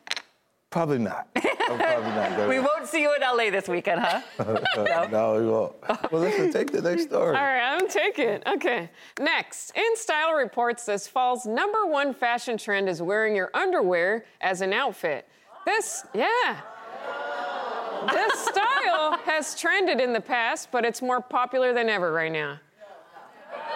Probably 0.69 0.99
not. 0.99 1.27
Probably 1.35 2.11
not 2.11 2.38
going. 2.38 2.49
We 2.49 2.59
won't 2.59 2.88
see 2.88 3.01
you 3.01 3.15
in 3.15 3.21
LA 3.21 3.49
this 3.49 3.67
weekend, 3.67 4.01
huh? 4.01 4.21
no, 5.11 5.39
we 5.39 5.47
won't. 5.47 6.11
Well, 6.11 6.21
listen, 6.21 6.53
take 6.53 6.71
the 6.71 6.81
next 6.81 7.03
story. 7.03 7.35
All 7.35 7.43
right, 7.43 7.75
I'm 7.75 7.88
taking. 7.88 8.41
Okay. 8.45 8.89
Next, 9.19 9.73
InStyle 9.75 10.38
reports 10.38 10.85
this 10.85 11.07
fall's 11.07 11.47
number 11.47 11.88
one 11.88 12.13
fashion 12.13 12.57
trend 12.57 12.88
is 12.88 13.01
wearing 13.01 13.35
your 13.35 13.49
underwear 13.55 14.25
as 14.41 14.61
an 14.61 14.73
outfit. 14.73 15.27
This, 15.65 16.05
yeah. 16.13 16.61
This 18.11 18.39
style 18.45 19.17
has 19.25 19.59
trended 19.59 19.99
in 19.99 20.13
the 20.13 20.21
past, 20.21 20.69
but 20.71 20.85
it's 20.85 21.01
more 21.01 21.19
popular 21.19 21.73
than 21.73 21.89
ever 21.89 22.11
right 22.11 22.31
now. 22.31 22.59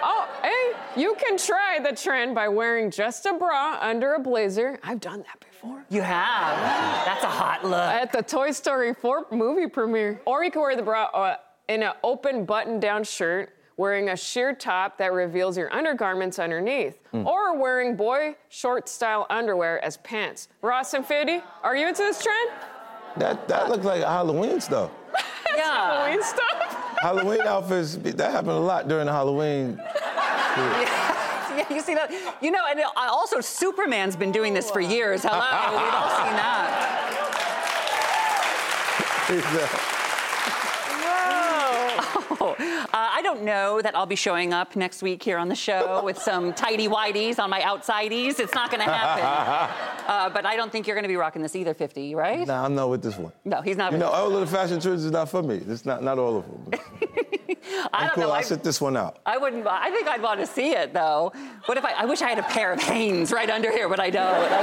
Oh, 0.05 0.27
hey, 0.41 1.01
you 1.01 1.15
can 1.17 1.37
try 1.37 1.79
the 1.81 1.95
trend 1.95 2.35
by 2.35 2.49
wearing 2.49 2.91
just 2.91 3.25
a 3.25 3.33
bra 3.33 3.77
under 3.79 4.15
a 4.15 4.19
blazer. 4.19 4.77
I've 4.83 4.99
done 4.99 5.19
that 5.23 5.39
before. 5.39 5.85
You 5.89 6.01
have. 6.01 6.57
That's 7.05 7.23
a 7.23 7.27
hot 7.29 7.63
look. 7.63 7.73
At 7.73 8.11
the 8.11 8.21
Toy 8.21 8.51
Story 8.51 8.93
4 8.93 9.27
movie 9.31 9.67
premiere. 9.67 10.19
Or 10.25 10.43
you 10.43 10.51
can 10.51 10.61
wear 10.61 10.75
the 10.75 10.81
bra 10.83 11.05
uh, 11.05 11.37
in 11.69 11.83
an 11.83 11.93
open 12.03 12.43
button 12.43 12.81
down 12.81 13.05
shirt, 13.05 13.55
wearing 13.77 14.09
a 14.09 14.17
sheer 14.17 14.53
top 14.53 14.97
that 14.97 15.13
reveals 15.13 15.57
your 15.57 15.73
undergarments 15.73 16.37
underneath. 16.37 16.99
Hmm. 17.11 17.25
Or 17.25 17.57
wearing 17.57 17.95
boy 17.95 18.35
short 18.49 18.89
style 18.89 19.25
underwear 19.29 19.83
as 19.85 19.95
pants. 19.97 20.49
Ross 20.61 20.93
and 20.93 21.05
Fiddy, 21.05 21.41
are 21.63 21.77
you 21.77 21.87
into 21.87 22.01
this 22.01 22.21
trend? 22.21 22.51
That 23.15 23.47
that 23.47 23.69
looks 23.69 23.85
like 23.85 24.01
Halloween 24.01 24.59
stuff. 24.59 24.91
Yeah. 25.55 26.01
Halloween 26.01 26.23
stuff? 26.23 26.72
Halloween 27.03 27.41
outfits. 27.41 27.95
That 27.95 28.31
happened 28.31 28.51
a 28.51 28.59
lot 28.59 28.87
during 28.87 29.07
the 29.07 29.11
Halloween. 29.11 29.81
Yeah, 31.53 31.71
you 31.71 31.81
see 31.81 31.93
that? 31.93 32.09
You 32.41 32.49
know, 32.49 32.61
and 32.67 32.81
also 32.95 33.39
Superman's 33.39 34.15
been 34.15 34.31
doing 34.31 34.55
this 34.55 34.71
for 34.71 34.81
years. 34.81 35.21
Hello, 35.21 35.37
we've 35.37 35.93
all 35.93 36.09
seen 36.17 36.33
that. 36.33 36.69
Oh, 42.39 42.55
uh, 42.59 42.87
I 42.93 43.21
don't 43.33 43.45
know 43.45 43.81
that 43.81 43.95
I'll 43.95 44.05
be 44.05 44.15
showing 44.15 44.53
up 44.53 44.75
next 44.75 45.01
week 45.01 45.23
here 45.23 45.37
on 45.37 45.49
the 45.49 45.55
show 45.55 46.03
with 46.03 46.17
some 46.19 46.53
tidy 46.53 46.87
whities 46.87 47.39
on 47.39 47.49
my 47.49 47.61
outsideys. 47.61 48.39
It's 48.39 48.53
not 48.53 48.69
going 48.69 48.83
to 48.83 48.91
happen. 48.91 49.89
Uh, 50.03 50.29
but 50.29 50.45
I 50.45 50.57
don't 50.57 50.69
think 50.69 50.85
you're 50.85 50.97
going 50.97 51.05
to 51.05 51.09
be 51.09 51.15
rocking 51.15 51.41
this 51.41 51.55
either, 51.55 51.73
50, 51.73 52.13
right? 52.13 52.45
Nah, 52.45 52.65
I'm 52.65 52.75
not 52.75 52.89
with 52.89 53.01
this 53.01 53.17
one. 53.17 53.31
No, 53.45 53.61
he's 53.61 53.77
not. 53.77 53.93
You 53.93 53.99
know, 53.99 54.09
all 54.09 54.35
of 54.35 54.41
the 54.41 54.45
fashion 54.45 54.81
trends 54.81 55.05
is 55.05 55.11
not 55.11 55.29
for 55.29 55.41
me. 55.41 55.61
It's 55.65 55.85
not 55.85 56.03
not 56.03 56.19
all 56.19 56.39
of 56.39 56.45
them. 56.45 56.71
I 56.73 57.89
I'm 57.93 58.07
don't 58.07 58.15
cool. 58.15 58.23
know. 58.23 58.29
I'll 58.31 58.39
I, 58.39 58.41
sit 58.41 58.63
this 58.63 58.81
one 58.81 58.97
out. 58.97 59.19
I 59.25 59.37
wouldn't. 59.37 59.65
I 59.65 59.89
think 59.91 60.09
I'd 60.09 60.21
want 60.21 60.41
to 60.41 60.45
see 60.45 60.71
it 60.71 60.93
though. 60.93 61.31
What 61.67 61.77
if 61.77 61.85
I? 61.85 61.93
I 61.93 62.03
wish 62.05 62.21
I 62.21 62.27
had 62.27 62.37
a 62.37 62.43
pair 62.43 62.73
of 62.73 62.81
Hanes 62.81 63.31
right 63.31 63.49
under 63.49 63.71
here, 63.71 63.87
but 63.87 64.01
I 64.01 64.09
don't. 64.09 64.25
I 64.25 64.61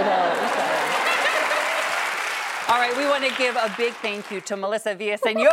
don't. 2.69 2.75
All 2.75 2.79
right, 2.79 2.95
we 2.99 3.07
want 3.07 3.25
to 3.25 3.35
give 3.39 3.57
a 3.57 3.73
big 3.79 3.95
thank 3.95 4.31
you 4.31 4.43
to 4.43 4.57
Melissa 4.59 4.95
Villasenor. 4.95 5.49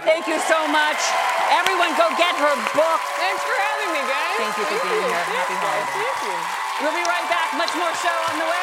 Thank 0.00 0.26
you 0.28 0.40
so 0.40 0.66
much. 0.66 1.39
Everyone, 1.50 1.90
go 1.98 2.06
get 2.14 2.38
her 2.38 2.54
book. 2.78 3.00
Thanks 3.18 3.42
for 3.42 3.56
having 3.58 3.90
me, 3.90 4.02
guys. 4.06 4.38
Thank 4.38 4.54
you 4.54 4.66
for 4.70 4.78
being 4.86 5.02
here. 5.02 5.24
Happy 5.34 5.56
holidays. 5.58 5.98
Thank 5.98 6.18
you. 6.30 6.36
We'll 6.78 6.94
be 6.94 7.02
right 7.02 7.26
back. 7.26 7.50
Much 7.58 7.74
more 7.74 7.92
show 7.98 8.18
on 8.30 8.38
the 8.38 8.46
way. 8.46 8.60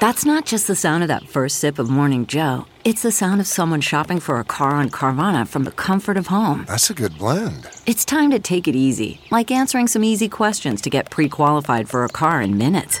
That's 0.00 0.24
not 0.24 0.46
just 0.46 0.68
the 0.68 0.76
sound 0.76 1.02
of 1.02 1.08
that 1.08 1.28
first 1.28 1.58
sip 1.58 1.78
of 1.78 1.90
Morning 1.90 2.24
Joe. 2.26 2.66
It's 2.84 3.02
the 3.02 3.10
sound 3.10 3.40
of 3.40 3.48
someone 3.48 3.80
shopping 3.80 4.20
for 4.20 4.38
a 4.38 4.44
car 4.44 4.70
on 4.70 4.90
Carvana 4.90 5.46
from 5.46 5.64
the 5.64 5.72
comfort 5.72 6.16
of 6.16 6.28
home. 6.28 6.64
That's 6.68 6.88
a 6.88 6.94
good 6.94 7.18
blend. 7.18 7.68
It's 7.84 8.04
time 8.04 8.30
to 8.30 8.38
take 8.38 8.68
it 8.68 8.76
easy, 8.76 9.20
like 9.30 9.50
answering 9.50 9.88
some 9.88 10.04
easy 10.04 10.28
questions 10.28 10.80
to 10.82 10.90
get 10.90 11.10
pre 11.10 11.28
qualified 11.28 11.88
for 11.88 12.04
a 12.04 12.08
car 12.08 12.40
in 12.40 12.56
minutes. 12.56 13.00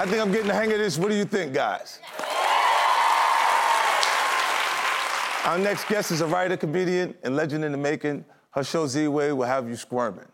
I 0.00 0.06
think 0.06 0.18
I'm 0.18 0.32
getting 0.32 0.46
the 0.46 0.54
hang 0.54 0.72
of 0.72 0.78
this. 0.78 0.96
What 0.96 1.10
do 1.10 1.14
you 1.14 1.26
think, 1.26 1.52
guys? 1.52 1.98
Our 5.44 5.58
next 5.58 5.88
guest 5.88 6.10
is 6.10 6.22
a 6.22 6.26
writer, 6.26 6.56
comedian, 6.56 7.14
and 7.22 7.36
legend 7.36 7.66
in 7.66 7.72
the 7.72 7.76
making. 7.76 8.24
Her 8.52 8.64
show 8.64 8.86
Ziwe 8.86 9.36
will 9.36 9.42
have 9.42 9.68
you 9.68 9.76
squirming, 9.76 10.24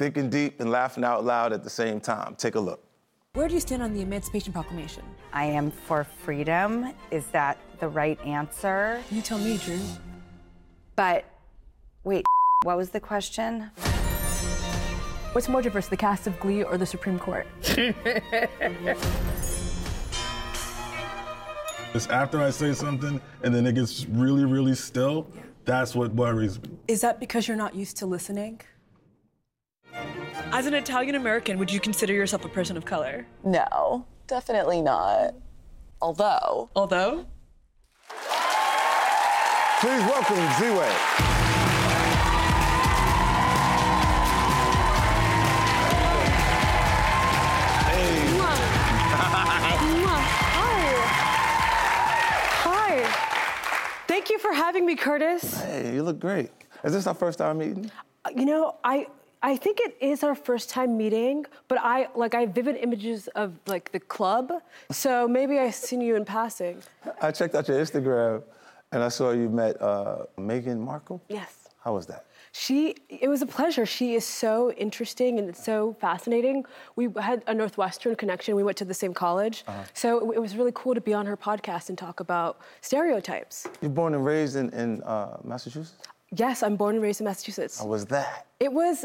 thinking 0.00 0.28
deep 0.30 0.58
and 0.58 0.68
laughing 0.68 1.04
out 1.04 1.24
loud 1.24 1.52
at 1.52 1.62
the 1.62 1.70
same 1.70 2.00
time. 2.00 2.34
Take 2.34 2.56
a 2.56 2.60
look. 2.60 2.82
Where 3.34 3.46
do 3.46 3.54
you 3.54 3.60
stand 3.60 3.84
on 3.84 3.94
the 3.94 4.00
Emancipation 4.00 4.52
Proclamation? 4.52 5.04
I 5.32 5.44
am 5.44 5.70
for 5.70 6.02
freedom. 6.02 6.92
Is 7.12 7.26
that 7.26 7.56
the 7.78 7.86
right 7.86 8.20
answer? 8.26 9.00
You 9.12 9.22
tell 9.22 9.38
me, 9.38 9.58
Drew. 9.58 9.78
But 10.96 11.24
wait, 12.02 12.24
what 12.64 12.76
was 12.76 12.90
the 12.90 12.98
question? 12.98 13.70
What's 15.34 15.48
more 15.48 15.60
diverse, 15.60 15.88
the 15.88 15.96
cast 15.96 16.28
of 16.28 16.38
Glee 16.38 16.62
or 16.62 16.78
the 16.78 16.86
Supreme 16.86 17.18
Court? 17.18 17.46
It's 21.92 22.08
after 22.08 22.42
I 22.42 22.50
say 22.50 22.72
something 22.72 23.20
and 23.44 23.54
then 23.54 23.68
it 23.68 23.76
gets 23.76 24.04
really, 24.06 24.44
really 24.44 24.74
still. 24.74 25.28
That's 25.64 25.94
what 25.94 26.12
worries 26.12 26.60
me. 26.60 26.70
Is 26.88 27.00
that 27.02 27.20
because 27.20 27.46
you're 27.46 27.56
not 27.56 27.72
used 27.76 27.96
to 27.98 28.06
listening? 28.06 28.60
As 30.50 30.66
an 30.66 30.74
Italian 30.74 31.14
American, 31.14 31.56
would 31.58 31.72
you 31.72 31.78
consider 31.78 32.12
yourself 32.12 32.44
a 32.44 32.48
person 32.48 32.76
of 32.76 32.84
color? 32.84 33.28
No, 33.44 34.04
definitely 34.26 34.82
not. 34.82 35.36
Although. 36.02 36.68
Although? 36.74 37.26
Please 39.78 40.02
welcome 40.02 40.36
Ziwe. 40.58 40.88
Hi. 40.88 41.43
For 54.44 54.52
having 54.52 54.84
me, 54.84 54.94
Curtis. 54.94 55.42
Hey, 55.62 55.94
you 55.94 56.02
look 56.02 56.20
great. 56.20 56.50
Is 56.86 56.92
this 56.92 57.06
our 57.06 57.14
first 57.24 57.38
time 57.42 57.56
meeting? 57.64 57.90
Uh, 58.24 58.30
You 58.40 58.44
know, 58.52 58.62
I 58.94 58.96
I 59.52 59.56
think 59.64 59.76
it 59.86 59.92
is 60.12 60.18
our 60.28 60.36
first 60.48 60.66
time 60.76 60.90
meeting, 61.02 61.36
but 61.70 61.78
I 61.94 61.96
like 62.22 62.32
I 62.38 62.40
have 62.44 62.52
vivid 62.60 62.76
images 62.86 63.20
of 63.42 63.48
like 63.74 63.86
the 63.96 64.00
club, 64.16 64.46
so 64.90 65.10
maybe 65.38 65.54
I've 65.64 65.78
seen 65.88 66.00
you 66.08 66.14
in 66.20 66.24
passing. 66.38 66.76
I 67.26 67.28
checked 67.38 67.54
out 67.56 67.64
your 67.70 67.78
Instagram 67.84 68.42
and 68.92 69.00
I 69.08 69.10
saw 69.18 69.26
you 69.40 69.48
met 69.62 69.74
uh, 69.80 70.26
Meghan 70.50 70.78
Markle. 70.90 71.18
Yes. 71.38 71.52
How 71.84 71.92
was 71.98 72.04
that? 72.12 72.22
She, 72.56 72.94
it 73.08 73.28
was 73.28 73.42
a 73.42 73.46
pleasure. 73.46 73.84
She 73.84 74.14
is 74.14 74.24
so 74.24 74.70
interesting 74.72 75.40
and 75.40 75.56
so 75.56 75.96
fascinating. 76.00 76.64
We 76.94 77.08
had 77.20 77.42
a 77.48 77.52
Northwestern 77.52 78.14
connection. 78.14 78.54
We 78.54 78.62
went 78.62 78.76
to 78.76 78.84
the 78.84 78.94
same 78.94 79.12
college. 79.12 79.64
Uh-huh. 79.66 79.82
So 79.92 80.30
it, 80.30 80.36
it 80.36 80.38
was 80.38 80.54
really 80.54 80.70
cool 80.72 80.94
to 80.94 81.00
be 81.00 81.12
on 81.12 81.26
her 81.26 81.36
podcast 81.36 81.88
and 81.88 81.98
talk 81.98 82.20
about 82.20 82.60
stereotypes. 82.80 83.66
You're 83.80 83.90
born 83.90 84.14
and 84.14 84.24
raised 84.24 84.54
in, 84.54 84.70
in 84.72 85.02
uh, 85.02 85.38
Massachusetts? 85.42 85.96
Yes, 86.30 86.62
I'm 86.62 86.76
born 86.76 86.94
and 86.94 87.02
raised 87.02 87.20
in 87.20 87.24
Massachusetts. 87.24 87.80
How 87.80 87.86
was 87.86 88.06
that? 88.06 88.46
It 88.60 88.72
was 88.72 89.04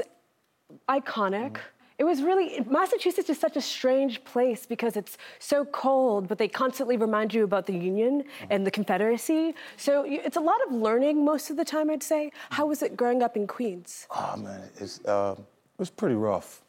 iconic. 0.87 1.57
It 1.99 2.05
was 2.05 2.23
really, 2.23 2.63
Massachusetts 2.69 3.29
is 3.29 3.37
such 3.37 3.57
a 3.57 3.61
strange 3.61 4.23
place 4.23 4.65
because 4.65 4.95
it's 4.95 5.17
so 5.37 5.65
cold, 5.65 6.29
but 6.29 6.37
they 6.37 6.47
constantly 6.47 6.95
remind 6.95 7.33
you 7.33 7.43
about 7.43 7.65
the 7.65 7.73
Union 7.77 8.23
and 8.49 8.65
the 8.65 8.71
Confederacy. 8.71 9.53
So 9.75 10.05
you- 10.05 10.21
it's 10.23 10.37
a 10.37 10.45
lot 10.51 10.59
of 10.65 10.71
learning 10.71 11.25
most 11.25 11.49
of 11.51 11.57
the 11.57 11.65
time, 11.65 11.89
I'd 11.89 12.01
say. 12.01 12.31
How 12.51 12.65
was 12.67 12.81
it 12.83 12.95
growing 12.95 13.21
up 13.21 13.35
in 13.35 13.45
Queens? 13.47 14.07
Oh 14.15 14.35
man, 14.37 14.61
it's 14.79 15.03
uh, 15.05 15.35
it 15.37 15.43
was 15.77 15.89
pretty 15.89 16.15
rough 16.15 16.61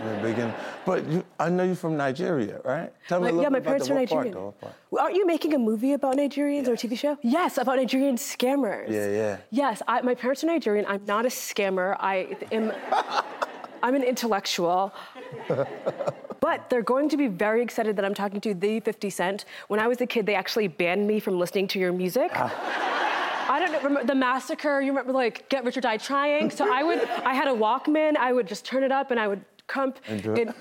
in 0.00 0.04
the 0.16 0.28
beginning. 0.28 0.54
But 0.84 1.06
you, 1.06 1.24
I 1.38 1.48
know 1.48 1.62
you're 1.62 1.76
from 1.76 1.96
Nigeria, 1.96 2.60
right? 2.64 2.92
Tell 3.08 3.20
me 3.20 3.24
My- 3.26 3.28
a 3.28 3.32
little 3.34 3.42
yeah, 3.44 3.48
my 3.50 3.60
parents 3.60 3.86
about 3.86 3.98
are 3.98 4.06
the, 4.06 4.14
part, 4.14 4.24
Nigerian. 4.26 4.44
what 4.46 4.60
part? 4.60 4.74
Aren't 5.00 5.14
you 5.14 5.26
making 5.26 5.54
a 5.54 5.58
movie 5.58 5.92
about 5.92 6.16
Nigerians 6.16 6.66
or 6.66 6.72
a 6.72 6.76
TV 6.76 6.98
show? 6.98 7.16
Yes, 7.22 7.56
about 7.58 7.76
Nigerian 7.76 8.16
scammers. 8.16 8.90
Yeah, 8.90 9.08
yeah. 9.10 9.36
Yes, 9.50 9.80
I, 9.86 10.02
my 10.02 10.16
parents 10.16 10.42
are 10.42 10.48
Nigerian. 10.48 10.86
I'm 10.88 11.04
not 11.06 11.24
a 11.24 11.28
scammer. 11.28 11.96
I 12.00 12.36
am. 12.50 12.72
I'm 13.84 13.94
an 13.94 14.02
intellectual. 14.02 14.94
But 16.40 16.68
they're 16.70 16.82
going 16.82 17.08
to 17.10 17.16
be 17.18 17.26
very 17.28 17.62
excited 17.62 17.96
that 17.96 18.04
I'm 18.04 18.14
talking 18.14 18.40
to 18.40 18.54
the 18.54 18.80
50 18.80 19.10
Cent. 19.10 19.44
When 19.68 19.78
I 19.78 19.86
was 19.86 20.00
a 20.00 20.06
kid, 20.06 20.24
they 20.24 20.34
actually 20.34 20.68
banned 20.68 21.06
me 21.06 21.20
from 21.20 21.38
listening 21.38 21.68
to 21.68 21.78
your 21.78 21.92
music. 21.92 22.30
I 22.34 23.58
don't 23.60 23.72
know, 23.72 23.80
remember 23.82 24.06
the 24.06 24.14
massacre, 24.14 24.80
you 24.80 24.88
remember 24.88 25.12
like 25.12 25.46
Get 25.50 25.64
Rich 25.64 25.76
or 25.76 25.82
Die 25.82 25.98
Trying? 25.98 26.50
So 26.50 26.72
I 26.72 26.82
would, 26.82 27.00
I 27.24 27.34
had 27.34 27.46
a 27.46 27.50
Walkman, 27.52 28.16
I 28.16 28.32
would 28.32 28.46
just 28.48 28.64
turn 28.64 28.82
it 28.82 28.90
up 28.90 29.10
and 29.10 29.20
I 29.20 29.28
would 29.28 29.44
crump 29.66 29.98
in, 30.08 30.52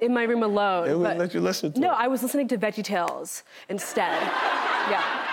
in 0.00 0.14
my 0.14 0.22
room 0.22 0.44
alone. 0.44 0.86
They 0.86 0.94
wouldn't 0.94 1.18
let 1.18 1.34
you 1.34 1.40
listen 1.40 1.72
to 1.72 1.80
No, 1.80 1.90
it. 1.90 1.96
I 1.98 2.06
was 2.06 2.22
listening 2.22 2.46
to 2.48 2.56
Veggie 2.58 2.84
Tales 2.84 3.42
instead. 3.68 4.22
yeah. 4.88 5.24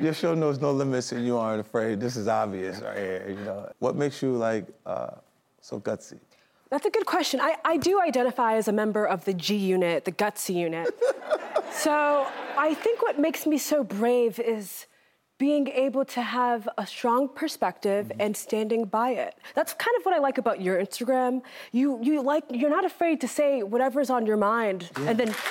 Your 0.00 0.14
show 0.14 0.34
knows 0.34 0.58
no 0.58 0.72
limits 0.72 1.12
and 1.12 1.24
you 1.24 1.36
aren't 1.36 1.60
afraid. 1.60 2.00
This 2.00 2.16
is 2.16 2.28
obvious 2.28 2.80
right 2.80 2.96
here, 2.96 3.26
you 3.28 3.44
know. 3.44 3.70
What 3.78 3.94
makes 3.94 4.22
you 4.22 4.32
like 4.32 4.66
uh, 4.86 5.08
so 5.64 5.80
gutsy? 5.80 6.20
That's 6.68 6.84
a 6.84 6.90
good 6.90 7.06
question. 7.06 7.40
I, 7.40 7.56
I 7.64 7.78
do 7.78 7.98
identify 7.98 8.56
as 8.56 8.68
a 8.68 8.72
member 8.72 9.06
of 9.06 9.24
the 9.24 9.32
G 9.32 9.56
unit, 9.56 10.04
the 10.04 10.12
gutsy 10.12 10.54
unit. 10.54 10.88
so 11.72 12.26
I 12.58 12.74
think 12.74 13.00
what 13.00 13.18
makes 13.18 13.46
me 13.46 13.56
so 13.56 13.82
brave 13.82 14.38
is 14.38 14.86
being 15.38 15.68
able 15.68 16.04
to 16.04 16.20
have 16.20 16.68
a 16.76 16.86
strong 16.86 17.28
perspective 17.28 18.08
mm-hmm. 18.08 18.20
and 18.20 18.36
standing 18.36 18.84
by 18.84 19.12
it. 19.12 19.36
That's 19.54 19.72
kind 19.72 19.96
of 19.98 20.04
what 20.04 20.14
I 20.14 20.18
like 20.18 20.36
about 20.36 20.60
your 20.60 20.78
Instagram. 20.78 21.40
You 21.72 21.98
you 22.02 22.20
like 22.22 22.44
you're 22.50 22.68
not 22.68 22.84
afraid 22.84 23.22
to 23.22 23.28
say 23.28 23.62
whatever's 23.62 24.10
on 24.10 24.26
your 24.26 24.36
mind 24.36 24.90
and 24.96 25.18
then 25.18 25.34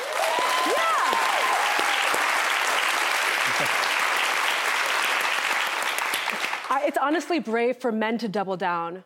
it's 6.86 6.98
honestly 7.02 7.40
brave 7.40 7.78
for 7.78 7.92
men 7.92 8.18
to 8.20 8.28
double 8.28 8.58
down. 8.58 9.04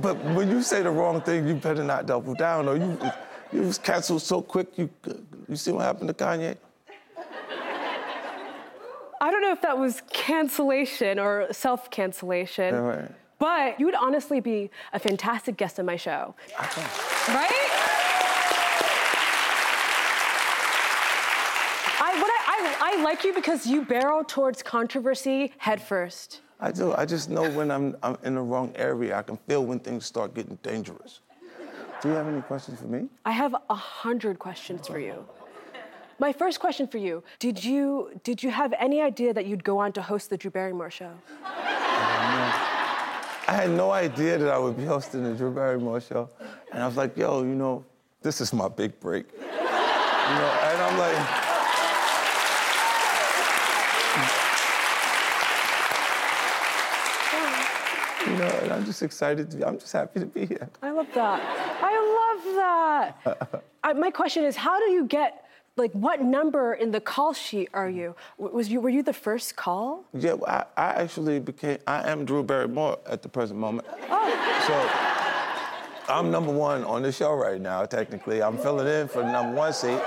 But 0.00 0.16
when 0.34 0.50
you 0.50 0.62
say 0.62 0.82
the 0.82 0.90
wrong 0.90 1.20
thing, 1.20 1.46
you 1.46 1.54
better 1.54 1.84
not 1.84 2.06
double 2.06 2.34
down, 2.34 2.68
or 2.68 2.76
you 2.76 2.98
you 3.52 3.62
was 3.62 3.78
canceled 3.78 4.22
so 4.22 4.40
quick. 4.42 4.76
You 4.76 4.88
you 5.48 5.56
see 5.56 5.72
what 5.72 5.82
happened 5.84 6.08
to 6.08 6.14
Kanye? 6.14 6.56
I 9.20 9.30
don't 9.30 9.40
know 9.42 9.52
if 9.52 9.60
that 9.62 9.78
was 9.78 10.02
cancellation 10.12 11.18
or 11.20 11.46
self 11.52 11.90
cancellation, 11.90 12.74
Yeah, 12.74 12.80
right. 12.80 13.10
but 13.38 13.78
you 13.78 13.86
would 13.86 13.94
honestly 13.94 14.40
be 14.40 14.68
a 14.92 14.98
fantastic 14.98 15.56
guest 15.56 15.78
on 15.78 15.86
my 15.86 15.94
show. 15.96 16.34
Right? 16.58 17.68
I, 22.04 22.20
what 22.20 22.30
I, 22.30 22.40
I, 22.48 22.98
I 22.98 23.02
like 23.04 23.22
you 23.22 23.32
because 23.32 23.64
you 23.66 23.84
barrel 23.84 24.24
towards 24.24 24.60
controversy 24.62 25.52
headfirst. 25.58 26.40
I 26.62 26.70
do. 26.70 26.94
I 26.94 27.04
just 27.04 27.28
know 27.28 27.50
when 27.50 27.72
I'm 27.72 27.96
I'm 28.04 28.16
in 28.22 28.36
the 28.36 28.40
wrong 28.40 28.72
area. 28.76 29.18
I 29.18 29.22
can 29.22 29.36
feel 29.48 29.64
when 29.66 29.80
things 29.80 30.06
start 30.06 30.32
getting 30.32 30.56
dangerous. 30.62 31.18
Do 32.00 32.08
you 32.08 32.14
have 32.14 32.28
any 32.28 32.40
questions 32.42 32.80
for 32.80 32.86
me? 32.86 33.08
I 33.24 33.32
have 33.32 33.54
a 33.68 33.74
hundred 33.74 34.38
questions 34.38 34.86
for 34.86 35.00
you. 35.00 35.24
My 36.20 36.32
first 36.32 36.60
question 36.60 36.86
for 36.86 36.98
you: 36.98 37.24
Did 37.40 37.64
you 37.64 38.10
did 38.22 38.44
you 38.44 38.50
have 38.50 38.72
any 38.78 39.02
idea 39.02 39.34
that 39.34 39.46
you'd 39.46 39.64
go 39.64 39.78
on 39.78 39.92
to 39.94 40.02
host 40.02 40.30
the 40.30 40.36
Drew 40.36 40.52
Barrymore 40.52 40.90
show? 40.90 41.10
I 43.48 43.54
had 43.62 43.70
no 43.70 43.90
idea 43.90 44.38
that 44.38 44.48
I 44.48 44.56
would 44.56 44.76
be 44.76 44.84
hosting 44.84 45.24
the 45.24 45.34
Drew 45.34 45.50
Barrymore 45.50 46.00
show, 46.00 46.30
and 46.70 46.80
I 46.80 46.86
was 46.86 46.96
like, 46.96 47.16
"Yo, 47.16 47.42
you 47.42 47.56
know, 47.56 47.84
this 48.22 48.40
is 48.40 48.52
my 48.52 48.68
big 48.68 49.00
break." 49.00 49.26
You 49.32 49.38
know, 50.38 50.52
and 50.70 50.82
I'm 50.86 50.96
like. 50.96 51.48
You 58.26 58.38
know, 58.38 58.46
and 58.62 58.72
I'm 58.72 58.81
just 58.92 59.02
excited 59.02 59.50
to 59.50 59.56
be, 59.56 59.64
I'm 59.64 59.78
just 59.78 59.92
happy 59.92 60.20
to 60.20 60.26
be 60.26 60.44
here. 60.44 60.68
I 60.82 60.90
love 60.90 61.06
that. 61.14 61.40
I 61.82 61.94
love 62.20 62.54
that. 62.56 63.64
I, 63.84 63.92
my 63.94 64.10
question 64.10 64.44
is, 64.44 64.54
how 64.54 64.78
do 64.78 64.92
you 64.92 65.06
get 65.06 65.46
like 65.76 65.92
what 65.92 66.20
number 66.20 66.74
in 66.74 66.90
the 66.90 67.00
call 67.00 67.32
sheet 67.32 67.70
are 67.72 67.88
you? 67.88 68.14
Was 68.36 68.68
you 68.68 68.78
were 68.82 68.90
you 68.90 69.02
the 69.02 69.14
first 69.14 69.56
call? 69.56 70.04
Yeah, 70.12 70.34
well, 70.34 70.66
I, 70.76 70.80
I 70.80 70.88
actually 71.02 71.40
became, 71.40 71.78
I 71.86 72.10
am 72.10 72.26
Drew 72.26 72.42
Barrymore 72.42 72.98
at 73.06 73.22
the 73.22 73.30
present 73.30 73.58
moment. 73.58 73.88
Oh. 74.10 74.28
So 74.66 76.12
I'm 76.12 76.30
number 76.30 76.52
one 76.52 76.84
on 76.84 77.02
the 77.02 77.12
show 77.12 77.32
right 77.32 77.60
now, 77.60 77.86
technically. 77.86 78.42
I'm 78.42 78.58
filling 78.58 78.86
in 78.86 79.08
for 79.08 79.22
the 79.22 79.32
number 79.32 79.56
one 79.56 79.72
seat. 79.72 80.00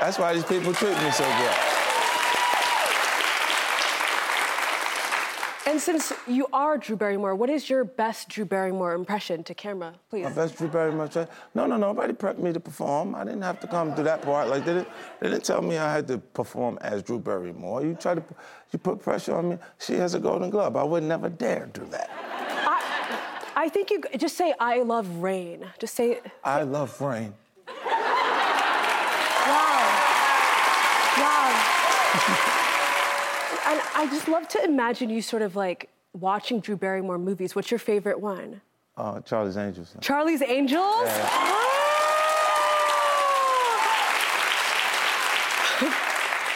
That's 0.00 0.18
why 0.18 0.34
these 0.34 0.44
people 0.44 0.72
treat 0.72 0.96
me 1.02 1.10
so 1.10 1.24
good. 1.24 1.63
And 5.74 5.82
since 5.82 6.12
you 6.28 6.46
are 6.52 6.78
Drew 6.78 6.94
Barrymore, 6.94 7.34
what 7.34 7.50
is 7.50 7.68
your 7.68 7.82
best 7.82 8.28
Drew 8.28 8.44
Barrymore 8.44 8.94
impression 8.94 9.42
to 9.42 9.54
camera, 9.54 9.94
please? 10.08 10.22
My 10.22 10.30
best 10.30 10.56
Drew 10.56 10.68
Barrymore. 10.68 11.08
tra- 11.08 11.28
No, 11.52 11.66
no, 11.66 11.76
nobody 11.76 12.12
prepped 12.12 12.38
me 12.38 12.52
to 12.52 12.60
perform. 12.60 13.16
I 13.16 13.24
didn't 13.24 13.42
have 13.42 13.58
to 13.58 13.66
come 13.66 13.92
through 13.92 14.04
that 14.04 14.22
part. 14.22 14.46
Like, 14.46 14.64
they 14.64 14.74
didn't, 14.74 14.88
they 15.18 15.30
didn't 15.30 15.44
tell 15.44 15.62
me 15.62 15.76
I 15.76 15.92
had 15.92 16.06
to 16.06 16.18
perform 16.18 16.78
as 16.80 17.02
Drew 17.02 17.18
Barrymore. 17.18 17.82
You 17.82 17.96
try 17.96 18.14
to, 18.14 18.22
you 18.70 18.78
put 18.78 19.02
pressure 19.02 19.34
on 19.34 19.48
me. 19.48 19.58
She 19.80 19.94
has 19.94 20.14
a 20.14 20.20
Golden 20.20 20.48
Globe. 20.48 20.76
I 20.76 20.84
would 20.84 21.02
never 21.02 21.28
dare 21.28 21.66
do 21.72 21.84
that. 21.86 22.08
I 23.56 23.68
think 23.68 23.90
you 23.90 24.00
just 24.16 24.36
say 24.36 24.54
I 24.60 24.80
love 24.82 25.08
rain. 25.16 25.66
Just 25.80 25.96
say 25.96 26.20
I 26.44 26.62
love 26.62 27.00
rain. 27.00 27.34
Wow. 27.66 27.74
Wow. 31.18 32.60
And 33.66 33.80
I 33.94 34.06
just 34.10 34.28
love 34.28 34.48
to 34.48 34.64
imagine 34.64 35.10
you 35.10 35.22
sort 35.22 35.42
of 35.42 35.56
like 35.56 35.90
watching 36.12 36.60
Drew 36.60 36.76
Barrymore 36.76 37.18
movies. 37.18 37.54
What's 37.54 37.70
your 37.70 37.78
favorite 37.78 38.20
one? 38.20 38.60
Uh, 38.96 39.20
Charlie's 39.20 39.56
Angels. 39.56 39.96
Charlie's 40.00 40.42
Angels? 40.42 41.08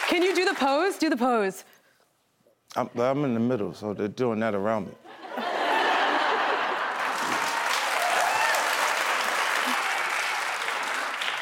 Can 0.07 0.23
you 0.23 0.33
do 0.33 0.45
the 0.45 0.55
pose? 0.55 0.97
Do 0.97 1.09
the 1.09 1.17
pose. 1.17 1.65
I'm, 2.75 2.89
I'm 2.97 3.25
in 3.25 3.33
the 3.33 3.39
middle, 3.39 3.73
so 3.73 3.93
they're 3.93 4.07
doing 4.07 4.39
that 4.39 4.55
around 4.55 4.87
me. 4.87 4.93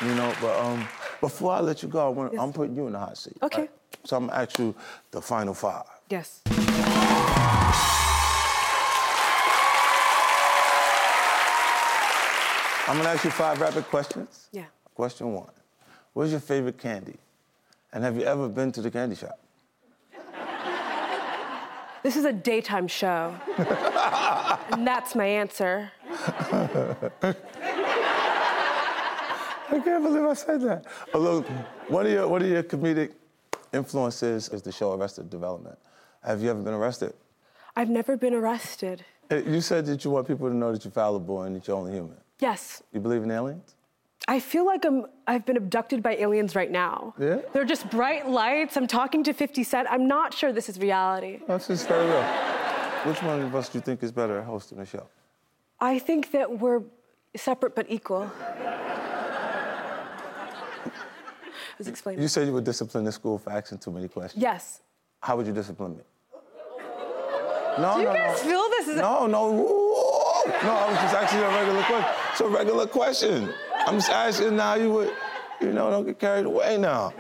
You 0.02 0.14
know, 0.14 0.32
but 0.40 0.60
um, 0.60 0.88
before 1.22 1.54
I 1.54 1.60
let 1.60 1.82
you 1.82 1.90
go, 1.90 2.06
I 2.06 2.10
want, 2.10 2.38
I'm 2.40 2.54
putting 2.54 2.76
you 2.76 2.86
in 2.86 2.94
the 2.94 3.00
hot 3.00 3.18
seat. 3.18 3.38
Okay. 3.42 3.62
right? 3.62 3.72
So 4.08 4.16
I'm 4.16 4.28
gonna 4.28 4.42
ask 4.42 4.58
you 4.58 4.74
the 5.12 5.22
final 5.22 5.54
five. 5.54 5.84
Yes. 6.10 6.42
I'm 12.88 12.96
gonna 12.96 13.10
ask 13.10 13.26
you 13.26 13.32
five 13.32 13.60
rapid 13.60 13.84
questions. 13.90 14.48
Yeah. 14.54 14.64
Question 14.96 15.34
one: 15.34 15.52
What's 16.14 16.32
your 16.32 16.40
favorite 16.40 16.78
candy? 16.78 17.18
And 17.92 18.02
have 18.06 18.16
you 18.16 18.24
ever 18.24 18.48
been 18.48 18.72
to 18.74 18.82
the 18.82 18.90
candy 18.90 19.16
shop? 19.16 19.38
This 22.04 22.16
is 22.16 22.24
a 22.24 22.32
daytime 22.32 22.88
show. 22.88 23.36
and 24.72 24.88
that's 24.88 25.14
my 25.16 25.26
answer. 25.26 25.92
I 29.70 29.82
can't 29.84 30.04
believe 30.04 30.24
I 30.24 30.34
said 30.34 30.62
that. 30.62 30.86
Oh, 31.14 31.20
look, 31.20 31.48
one 31.90 32.06
of 32.06 32.12
your 32.14 32.28
one 32.30 32.42
of 32.42 32.48
your 32.48 32.64
comedic 32.64 33.12
influences 33.78 34.50
is 34.50 34.62
the 34.62 34.72
show 34.72 34.94
Arrested 34.94 35.30
Development. 35.30 35.78
Have 36.24 36.42
you 36.42 36.50
ever 36.50 36.62
been 36.62 36.74
arrested? 36.74 37.14
I've 37.76 37.90
never 37.90 38.18
been 38.18 38.34
arrested. 38.34 39.06
Uh, 39.32 39.36
You 39.38 39.62
said 39.62 39.86
that 39.86 40.04
you 40.04 40.12
want 40.12 40.28
people 40.28 40.48
to 40.50 40.56
know 40.56 40.72
that 40.74 40.84
you're 40.84 40.92
fallible 40.92 41.44
and 41.44 41.56
that 41.56 41.68
you're 41.68 41.78
only 41.78 41.94
human. 41.94 42.18
Yes. 42.40 42.82
You 42.94 43.00
believe 43.00 43.24
in 43.24 43.32
aliens? 43.32 43.76
I 44.28 44.40
feel 44.40 44.66
like 44.66 44.84
I'm 44.90 45.06
I've 45.32 45.46
been 45.46 45.58
abducted 45.64 46.00
by 46.08 46.14
aliens 46.26 46.52
right 46.62 46.72
now. 46.86 47.14
Yeah? 47.18 47.38
They're 47.54 47.70
just 47.76 47.90
bright 47.90 48.28
lights. 48.28 48.76
I'm 48.78 48.88
talking 48.88 49.24
to 49.24 49.32
50 49.34 49.64
Cent. 49.64 49.88
I'm 49.90 50.08
not 50.08 50.34
sure 50.34 50.52
this 50.52 50.68
is 50.70 50.80
reality. 50.80 51.40
That's 51.48 51.68
just 51.68 51.88
very 51.88 52.06
real. 52.14 52.24
Which 53.08 53.22
one 53.24 53.40
of 53.42 53.56
us 53.56 53.70
do 53.70 53.78
you 53.78 53.84
think 53.88 54.04
is 54.04 54.12
better 54.12 54.40
at 54.40 54.46
hosting 54.46 54.78
the 54.80 54.86
show? 54.86 55.06
I 55.80 56.00
think 56.00 56.32
that 56.32 56.48
we're 56.60 56.82
separate 57.36 57.74
but 57.76 57.86
equal. 57.90 58.24
Let's 61.80 61.90
explain. 61.90 62.20
You 62.22 62.28
said 62.28 62.48
you 62.48 62.54
were 62.54 62.62
disciplined 62.62 63.06
in 63.08 63.14
school 63.14 63.38
for 63.38 63.52
asking 63.52 63.78
too 63.80 63.92
many 63.92 64.08
questions. 64.08 64.42
Yes. 64.42 64.82
How 65.22 65.36
would 65.38 65.46
you 65.48 65.54
discipline 65.54 65.98
me? 65.98 66.04
No, 67.80 67.94
Do 67.96 68.00
you 68.02 68.06
no, 68.08 68.14
guys 68.14 68.44
no. 68.44 68.50
feel 68.50 68.70
this 68.70 68.88
is 68.88 68.96
No, 68.98 69.28
no. 69.28 69.50
Ooh. 69.54 70.52
No, 70.64 70.72
I 70.74 70.90
was 70.90 70.98
just 71.00 71.14
asking 71.16 71.40
you 71.40 71.46
a 71.46 71.54
regular 71.54 71.84
question. 71.84 72.14
It's 72.32 72.42
a 72.42 72.48
regular 72.48 72.88
question. 72.88 73.54
I'm 73.86 73.96
just 73.96 74.10
asking 74.10 74.56
now 74.56 74.76
you 74.76 74.92
would, 74.92 75.14
you 75.62 75.74
know, 75.74 75.90
don't 75.92 76.06
get 76.06 76.18
carried 76.20 76.46
away 76.46 76.78
now. 76.78 77.14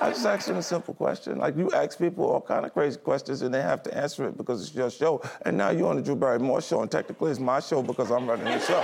I 0.00 0.10
just 0.10 0.26
asked 0.26 0.48
you 0.48 0.54
a 0.56 0.62
simple 0.62 0.94
question. 0.94 1.38
Like 1.38 1.56
you 1.56 1.70
ask 1.72 1.98
people 1.98 2.24
all 2.26 2.40
kind 2.40 2.66
of 2.66 2.72
crazy 2.72 2.98
questions 2.98 3.42
and 3.42 3.54
they 3.54 3.62
have 3.62 3.82
to 3.84 3.96
answer 3.96 4.26
it 4.28 4.36
because 4.36 4.60
it's 4.66 4.74
your 4.74 4.90
show. 4.90 5.22
And 5.42 5.56
now 5.56 5.70
you're 5.70 5.88
on 5.88 5.96
the 5.96 6.02
Drew 6.02 6.16
Barrymore 6.16 6.60
show 6.60 6.82
and 6.82 6.90
technically 6.90 7.30
it's 7.30 7.40
my 7.40 7.60
show 7.60 7.82
because 7.82 8.10
I'm 8.10 8.26
running 8.28 8.44
the 8.44 8.58
show. 8.60 8.82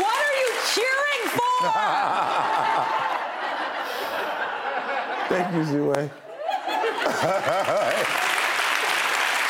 What 0.00 0.18
are 0.26 0.36
you 0.42 0.50
cheering 0.74 1.28
for? 1.36 1.53
Thank 5.28 5.54
you, 5.54 5.64
Ziwe. 5.64 5.94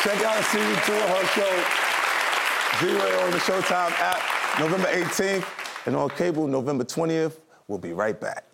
Check 0.02 0.22
out 0.24 0.44
season 0.44 0.76
two 0.84 0.94
of 0.94 1.08
her 1.08 1.26
show, 1.34 1.64
Ziwe 2.78 3.22
on 3.24 3.30
the 3.32 3.38
Showtime 3.38 3.92
app, 3.98 4.20
November 4.60 4.86
18th, 4.88 5.46
and 5.86 5.96
on 5.96 6.10
cable, 6.10 6.46
November 6.46 6.84
20th. 6.84 7.40
We'll 7.66 7.78
be 7.78 7.92
right 7.92 8.20
back. 8.20 8.53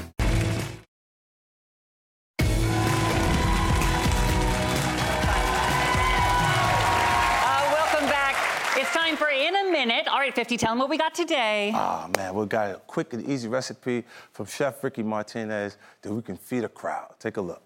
50, 10.41 10.57
tell 10.57 10.71
them 10.71 10.79
what 10.79 10.89
we 10.89 10.97
got 10.97 11.13
today. 11.13 11.71
Oh 11.75 12.09
man, 12.17 12.33
we 12.33 12.47
got 12.47 12.71
a 12.71 12.79
quick 12.87 13.13
and 13.13 13.23
easy 13.29 13.47
recipe 13.47 14.03
from 14.31 14.47
Chef 14.47 14.83
Ricky 14.83 15.03
Martinez 15.03 15.77
that 16.01 16.11
we 16.11 16.19
can 16.23 16.35
feed 16.35 16.63
a 16.63 16.67
crowd. 16.67 17.13
Take 17.19 17.37
a 17.37 17.41
look. 17.41 17.61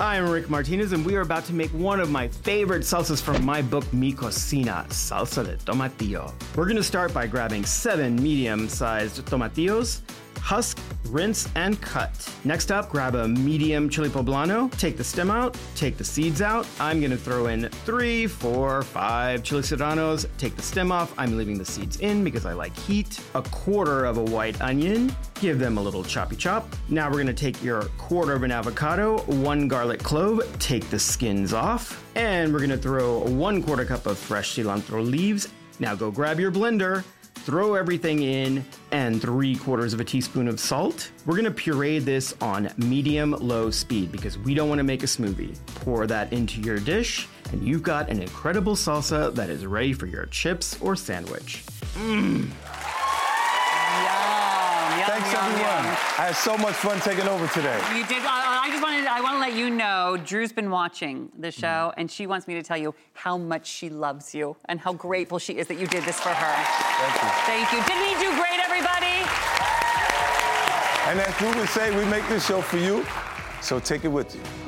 I'm 0.00 0.26
Rick 0.26 0.48
Martinez, 0.48 0.92
and 0.92 1.04
we 1.04 1.16
are 1.16 1.20
about 1.20 1.44
to 1.44 1.52
make 1.52 1.68
one 1.72 2.00
of 2.00 2.10
my 2.10 2.28
favorite 2.28 2.80
salsas 2.80 3.20
from 3.20 3.44
my 3.44 3.60
book, 3.60 3.84
Mi 3.92 4.14
Cocina, 4.14 4.86
salsa 4.88 5.44
de 5.44 5.58
tomatillo. 5.58 6.32
We're 6.56 6.66
gonna 6.66 6.82
start 6.82 7.12
by 7.12 7.26
grabbing 7.26 7.66
seven 7.66 8.16
medium 8.22 8.70
sized 8.70 9.22
tomatillos, 9.26 10.00
husk, 10.36 10.78
rinse, 11.06 11.48
and 11.54 11.80
cut. 11.80 12.32
Next 12.44 12.70
up, 12.70 12.90
grab 12.90 13.14
a 13.14 13.28
medium 13.28 13.88
chili 13.88 14.08
poblano, 14.08 14.70
take 14.78 14.96
the 14.96 15.04
stem 15.04 15.30
out, 15.30 15.56
take 15.74 15.96
the 15.96 16.04
seeds 16.04 16.42
out. 16.42 16.66
I'm 16.80 17.00
gonna 17.00 17.16
throw 17.16 17.46
in 17.46 17.68
three, 17.84 18.26
four, 18.26 18.82
five 18.82 19.42
chili 19.42 19.62
serranos, 19.62 20.26
take 20.38 20.56
the 20.56 20.62
stem 20.62 20.92
off. 20.92 21.14
I'm 21.18 21.36
leaving 21.36 21.58
the 21.58 21.64
seeds 21.64 22.00
in 22.00 22.24
because 22.24 22.46
I 22.46 22.52
like 22.52 22.76
heat. 22.76 23.20
A 23.34 23.42
quarter 23.42 24.04
of 24.04 24.18
a 24.18 24.24
white 24.24 24.60
onion, 24.60 25.14
give 25.40 25.58
them 25.58 25.78
a 25.78 25.82
little 25.82 26.04
choppy 26.04 26.36
chop. 26.36 26.68
Now 26.88 27.10
we're 27.10 27.18
gonna 27.18 27.32
take 27.32 27.62
your 27.62 27.84
quarter 27.96 28.32
of 28.32 28.42
an 28.42 28.52
avocado, 28.52 29.18
one 29.22 29.68
garlic 29.68 30.02
clove, 30.02 30.40
take 30.58 30.88
the 30.90 30.98
skins 30.98 31.52
off, 31.52 32.04
and 32.14 32.52
we're 32.52 32.60
gonna 32.60 32.76
throw 32.76 33.20
one 33.20 33.62
quarter 33.62 33.84
cup 33.84 34.06
of 34.06 34.18
fresh 34.18 34.56
cilantro 34.56 35.04
leaves. 35.04 35.48
Now 35.80 35.94
go 35.94 36.10
grab 36.10 36.40
your 36.40 36.50
blender, 36.50 37.04
throw 37.38 37.74
everything 37.74 38.22
in, 38.22 38.64
and 38.90 39.20
three 39.20 39.56
quarters 39.56 39.92
of 39.92 40.00
a 40.00 40.04
teaspoon 40.04 40.48
of 40.48 40.58
salt. 40.60 41.10
We're 41.26 41.36
gonna 41.36 41.50
puree 41.50 41.98
this 41.98 42.34
on 42.40 42.70
medium 42.76 43.32
low 43.32 43.70
speed 43.70 44.12
because 44.12 44.38
we 44.38 44.54
don't 44.54 44.68
wanna 44.68 44.84
make 44.84 45.02
a 45.02 45.06
smoothie. 45.06 45.56
Pour 45.76 46.06
that 46.06 46.32
into 46.32 46.60
your 46.60 46.78
dish, 46.78 47.28
and 47.52 47.62
you've 47.62 47.82
got 47.82 48.08
an 48.10 48.20
incredible 48.20 48.74
salsa 48.76 49.34
that 49.34 49.50
is 49.50 49.66
ready 49.66 49.92
for 49.92 50.06
your 50.06 50.26
chips 50.26 50.78
or 50.80 50.96
sandwich. 50.96 51.64
Mmm. 51.94 52.48
I 56.18 56.22
had 56.22 56.34
so 56.34 56.58
much 56.58 56.74
fun 56.74 56.98
taking 56.98 57.28
over 57.28 57.46
today. 57.46 57.78
You 57.94 58.04
did. 58.04 58.24
I, 58.24 58.64
I 58.64 58.70
just 58.70 58.82
wanted. 58.82 59.06
I 59.06 59.20
want 59.20 59.36
to 59.36 59.38
let 59.38 59.54
you 59.54 59.70
know. 59.70 60.18
Drew's 60.24 60.50
been 60.50 60.68
watching 60.68 61.30
the 61.38 61.52
show, 61.52 61.66
mm-hmm. 61.94 62.00
and 62.00 62.10
she 62.10 62.26
wants 62.26 62.48
me 62.48 62.54
to 62.54 62.62
tell 62.64 62.76
you 62.76 62.92
how 63.12 63.38
much 63.38 63.68
she 63.68 63.88
loves 63.88 64.34
you 64.34 64.56
and 64.64 64.80
how 64.80 64.92
grateful 64.92 65.38
she 65.38 65.58
is 65.58 65.68
that 65.68 65.78
you 65.78 65.86
did 65.86 66.02
this 66.02 66.18
for 66.18 66.30
her. 66.30 66.54
Thank 66.98 67.22
you. 67.22 67.28
Thank 67.46 67.72
you. 67.72 67.78
Didn't 67.86 68.08
he 68.08 68.14
do 68.18 68.34
great, 68.34 68.58
everybody? 68.58 69.22
And 71.06 71.20
as 71.20 71.40
Ruben 71.40 71.68
say, 71.68 71.96
we 71.96 72.04
make 72.10 72.26
this 72.28 72.44
show 72.44 72.62
for 72.62 72.78
you, 72.78 73.06
so 73.62 73.78
take 73.78 74.04
it 74.04 74.08
with 74.08 74.34
you. 74.34 74.67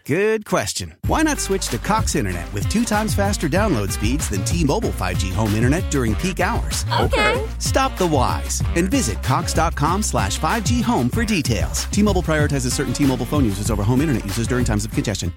Good 0.11 0.45
question. 0.45 0.93
Why 1.07 1.21
not 1.21 1.39
switch 1.39 1.69
to 1.69 1.77
Cox 1.77 2.15
Internet 2.15 2.51
with 2.51 2.67
two 2.67 2.83
times 2.83 3.15
faster 3.15 3.47
download 3.47 3.93
speeds 3.93 4.27
than 4.29 4.43
T-Mobile 4.43 4.89
5G 4.89 5.31
home 5.31 5.53
internet 5.53 5.89
during 5.89 6.15
peak 6.15 6.41
hours? 6.41 6.83
Okay. 6.99 7.41
Stop 7.59 7.97
the 7.97 8.05
whys 8.09 8.61
and 8.75 8.91
visit 8.91 9.23
cox.com 9.23 10.03
slash 10.03 10.37
5G 10.37 10.83
home 10.83 11.07
for 11.07 11.23
details. 11.23 11.85
T-Mobile 11.85 12.23
prioritizes 12.23 12.73
certain 12.73 12.91
T-Mobile 12.91 13.25
phone 13.25 13.45
users 13.45 13.71
over 13.71 13.83
home 13.83 14.01
internet 14.01 14.25
users 14.25 14.47
during 14.47 14.65
times 14.65 14.83
of 14.83 14.91
congestion. 14.91 15.31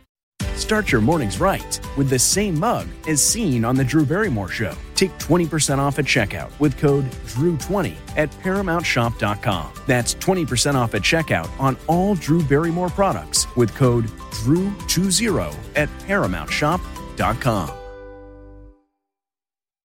Start 0.56 0.90
your 0.90 1.00
mornings 1.00 1.38
right 1.38 1.80
with 1.96 2.10
the 2.10 2.18
same 2.18 2.58
mug 2.58 2.88
as 3.06 3.22
seen 3.22 3.64
on 3.64 3.76
The 3.76 3.84
Drew 3.84 4.04
Barrymore 4.04 4.48
Show. 4.48 4.74
Take 4.94 5.12
20% 5.18 5.78
off 5.78 5.98
at 5.98 6.04
checkout 6.04 6.50
with 6.60 6.78
code 6.78 7.04
DREW20 7.04 7.94
at 8.16 8.30
ParamountShop.com. 8.30 9.72
That's 9.86 10.14
20% 10.14 10.74
off 10.74 10.94
at 10.94 11.02
checkout 11.02 11.48
on 11.60 11.76
all 11.86 12.14
Drew 12.14 12.42
Barrymore 12.42 12.88
products 12.88 13.46
with 13.56 13.74
code 13.74 14.06
DREW20 14.06 15.56
at 15.76 15.88
ParamountShop.com. 16.00 17.83